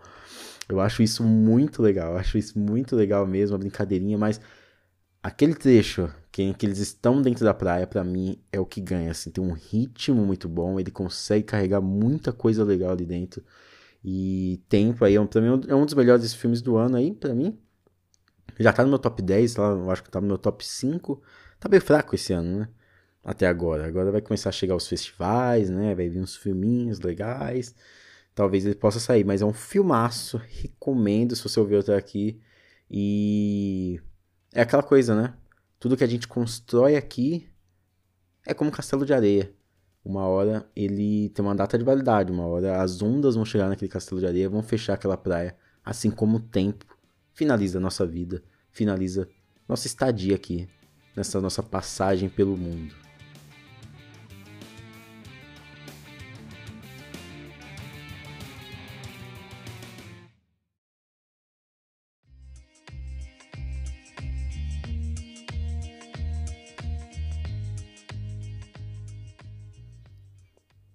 Eu 0.70 0.80
acho 0.80 1.04
isso 1.04 1.22
muito 1.24 1.82
legal, 1.82 2.14
eu 2.14 2.18
acho 2.18 2.38
isso 2.38 2.58
muito 2.58 2.96
legal 2.96 3.28
mesmo, 3.28 3.56
a 3.56 3.60
brincadeirinha, 3.60 4.18
mas 4.18 4.40
aquele 5.22 5.54
trecho 5.54 6.12
que, 6.32 6.54
que 6.54 6.66
eles 6.66 6.80
estão 6.80 7.22
dentro 7.22 7.44
da 7.44 7.54
praia, 7.54 7.86
para 7.86 8.04
mim, 8.04 8.40
é 8.52 8.60
o 8.60 8.66
que 8.66 8.82
ganha. 8.82 9.12
Assim, 9.12 9.32
tem 9.32 9.44
um 9.44 9.54
ritmo 9.54 10.26
muito 10.26 10.48
bom, 10.50 10.80
ele 10.80 10.92
consegue 10.92 11.44
carregar 11.44 11.82
muita 11.82 12.32
coisa 12.32 12.64
legal 12.64 12.92
ali 12.92 13.06
dentro. 13.06 13.44
E 14.04 14.62
tempo 14.70 15.06
aí, 15.06 15.16
é 15.16 15.26
pra 15.26 15.42
mim, 15.42 15.62
é 15.68 15.76
um 15.76 15.86
dos 15.86 15.94
melhores 15.94 16.34
filmes 16.34 16.62
do 16.62 16.78
ano 16.78 16.98
aí, 16.98 17.14
para 17.14 17.34
mim. 17.34 17.58
Já 18.60 18.74
tá 18.74 18.84
no 18.84 18.90
meu 18.90 19.00
top 19.00 19.22
10, 19.22 19.54
tá, 19.56 19.64
eu 19.64 19.90
acho 19.92 20.04
que 20.04 20.12
tá 20.12 20.22
no 20.22 20.28
meu 20.28 20.38
top 20.38 20.66
5. 20.66 21.22
Tá 21.60 21.70
bem 21.70 21.80
fraco 21.80 22.16
esse 22.16 22.34
ano, 22.34 22.60
né? 22.60 22.70
Até 23.24 23.48
agora. 23.48 23.86
Agora 23.88 24.12
vai 24.12 24.22
começar 24.22 24.50
a 24.50 24.52
chegar 24.52 24.76
os 24.76 24.88
festivais, 24.88 25.70
né? 25.70 25.94
Vai 25.96 26.10
vir 26.10 26.20
uns 26.22 26.36
filminhos 26.36 27.00
legais. 27.00 27.76
Talvez 28.34 28.66
ele 28.66 28.76
possa 28.76 29.00
sair, 29.00 29.24
mas 29.24 29.42
é 29.42 29.46
um 29.46 29.54
filmaço. 29.54 30.42
Recomendo 30.48 31.36
se 31.36 31.44
você 31.44 31.60
ouviu 31.60 31.80
até 31.80 31.96
aqui. 31.96 32.42
E 32.90 34.02
é 34.54 34.62
aquela 34.62 34.84
coisa, 34.84 35.16
né? 35.16 35.34
Tudo 35.80 35.98
que 35.98 36.04
a 36.04 36.08
gente 36.08 36.28
constrói 36.28 36.96
aqui 36.96 37.50
é 38.46 38.54
como 38.54 38.70
um 38.70 38.74
castelo 38.74 39.06
de 39.06 39.14
areia. 39.14 39.54
Uma 40.04 40.26
hora 40.26 40.68
ele 40.76 41.30
tem 41.30 41.46
uma 41.46 41.56
data 41.56 41.78
de 41.78 41.84
validade, 41.84 42.32
uma 42.32 42.46
hora 42.46 42.82
as 42.82 43.02
ondas 43.02 43.36
vão 43.36 43.46
chegar 43.46 43.70
naquele 43.70 43.90
castelo 43.90 44.20
de 44.20 44.28
areia, 44.28 44.50
vão 44.50 44.64
fechar 44.64 44.94
aquela 44.94 45.16
praia, 45.16 45.56
assim 45.86 46.10
como 46.10 46.38
o 46.38 46.40
tempo 46.40 46.86
finaliza 47.34 47.78
a 47.78 47.82
nossa 47.82 48.06
vida, 48.06 48.44
finaliza 48.72 49.28
nossa 49.68 49.88
estadia 49.88 50.36
aqui, 50.36 50.68
nessa 51.16 51.40
nossa 51.40 51.62
passagem 51.62 52.30
pelo 52.30 52.58
mundo. 52.58 52.96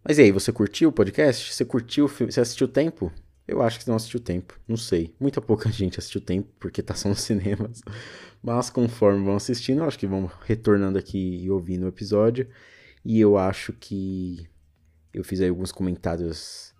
Mas 0.09 0.19
e 0.19 0.23
aí, 0.23 0.31
você 0.31 0.53
curtiu 0.53 0.91
o 0.91 0.93
podcast? 0.93 1.53
Você 1.53 1.65
curtiu 1.65 2.05
o 2.05 2.09
filme? 2.09 2.33
Você 2.33 2.41
assistiu 2.41 2.69
o 2.69 2.71
Tempo? 2.71 3.11
Eu 3.47 3.61
acho 3.61 3.81
que 3.81 3.89
não 3.89 3.97
assistiu 3.97 4.21
o 4.21 4.23
Tempo. 4.23 4.57
Não 4.69 4.77
sei. 4.77 5.13
Muita 5.19 5.41
pouca 5.41 5.69
gente 5.73 5.99
assistiu 5.99 6.21
o 6.21 6.25
Tempo 6.25 6.49
porque 6.61 6.81
tá 6.81 6.95
só 6.95 7.09
nos 7.09 7.23
cinemas. 7.23 7.83
Mas 8.41 8.71
conforme 8.71 9.25
vão 9.25 9.35
assistindo, 9.35 9.81
eu 9.81 9.85
acho 9.85 9.99
que 9.99 10.07
vão 10.07 10.31
retornando 10.45 10.97
aqui 10.97 11.43
e 11.43 11.51
ouvindo 11.51 11.87
o 11.87 11.89
episódio. 11.89 12.47
E 13.05 13.19
eu 13.21 13.37
acho 13.37 13.73
que 13.73 14.49
eu 15.13 15.25
fiz 15.25 15.41
aí 15.41 15.49
alguns 15.49 15.73
comentários. 15.73 16.73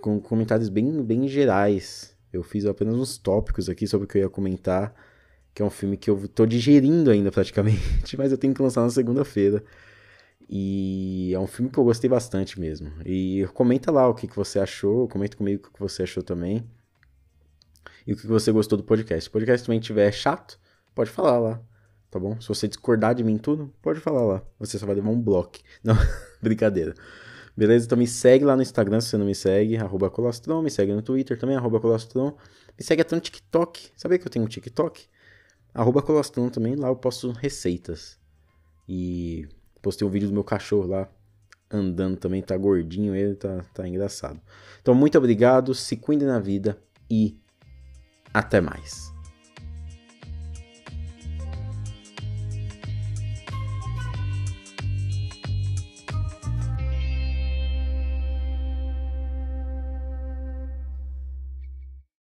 Com 0.00 0.18
comentários 0.18 0.70
bem, 0.70 1.04
bem 1.04 1.28
gerais. 1.28 2.16
Eu 2.32 2.42
fiz 2.42 2.64
apenas 2.64 2.94
uns 2.94 3.18
tópicos 3.18 3.68
aqui 3.68 3.86
sobre 3.86 4.06
o 4.06 4.08
que 4.08 4.16
eu 4.16 4.22
ia 4.22 4.30
comentar. 4.30 4.94
Que 5.52 5.60
é 5.60 5.64
um 5.64 5.70
filme 5.70 5.98
que 5.98 6.08
eu 6.08 6.26
tô 6.26 6.46
digerindo 6.46 7.10
ainda 7.10 7.30
praticamente. 7.30 8.16
Mas 8.16 8.32
eu 8.32 8.38
tenho 8.38 8.54
que 8.54 8.62
lançar 8.62 8.80
na 8.80 8.88
segunda-feira. 8.88 9.62
E 10.48 11.32
é 11.34 11.38
um 11.38 11.46
filme 11.46 11.70
que 11.70 11.78
eu 11.78 11.84
gostei 11.84 12.08
bastante 12.08 12.58
mesmo. 12.60 12.92
E 13.04 13.46
comenta 13.52 13.90
lá 13.90 14.08
o 14.08 14.14
que, 14.14 14.28
que 14.28 14.36
você 14.36 14.58
achou, 14.58 15.08
comenta 15.08 15.36
comigo 15.36 15.68
o 15.68 15.72
que 15.72 15.80
você 15.80 16.04
achou 16.04 16.22
também. 16.22 16.64
E 18.06 18.12
o 18.12 18.16
que 18.16 18.26
você 18.26 18.52
gostou 18.52 18.78
do 18.78 18.84
podcast. 18.84 19.24
Se 19.24 19.28
o 19.28 19.32
podcast 19.32 19.66
também 19.66 19.80
estiver 19.80 20.10
chato, 20.12 20.58
pode 20.94 21.10
falar 21.10 21.38
lá, 21.38 21.60
tá 22.10 22.18
bom? 22.20 22.40
Se 22.40 22.48
você 22.48 22.68
discordar 22.68 23.14
de 23.14 23.24
mim 23.24 23.36
tudo, 23.36 23.74
pode 23.82 23.98
falar 23.98 24.22
lá. 24.22 24.42
Você 24.60 24.78
só 24.78 24.86
vai 24.86 24.94
levar 24.94 25.10
um 25.10 25.20
bloco. 25.20 25.58
Não, 25.82 25.96
brincadeira. 26.40 26.94
Beleza? 27.56 27.86
Então 27.86 27.98
me 27.98 28.06
segue 28.06 28.44
lá 28.44 28.54
no 28.54 28.62
Instagram 28.62 29.00
se 29.00 29.08
você 29.08 29.16
não 29.16 29.24
me 29.24 29.34
segue, 29.34 29.78
arroba 29.78 30.10
colostron. 30.10 30.60
Me 30.60 30.70
segue 30.70 30.92
no 30.92 31.00
Twitter 31.00 31.38
também, 31.38 31.56
arroba 31.56 31.80
colostron. 31.80 32.36
Me 32.78 32.84
segue 32.84 33.00
até 33.00 33.16
no 33.16 33.20
TikTok. 33.20 33.92
Sabia 33.96 34.18
que 34.18 34.26
eu 34.26 34.30
tenho 34.30 34.44
um 34.44 34.48
TikTok? 34.48 35.06
Arroba 35.72 36.02
colostron 36.02 36.50
também, 36.50 36.76
lá 36.76 36.88
eu 36.88 36.96
posto 36.96 37.30
receitas. 37.30 38.18
E 38.86 39.48
postei 39.86 40.04
um 40.04 40.10
vídeo 40.10 40.26
do 40.26 40.34
meu 40.34 40.42
cachorro 40.42 40.88
lá 40.88 41.08
andando 41.70 42.16
também, 42.16 42.42
tá 42.42 42.56
gordinho, 42.56 43.14
ele 43.14 43.36
tá, 43.36 43.64
tá 43.72 43.86
engraçado. 43.86 44.40
Então, 44.82 44.92
muito 44.96 45.16
obrigado, 45.16 45.74
se 45.76 45.96
cuide 45.96 46.24
na 46.24 46.40
vida 46.40 46.76
e 47.08 47.38
até 48.34 48.60
mais. 48.60 49.15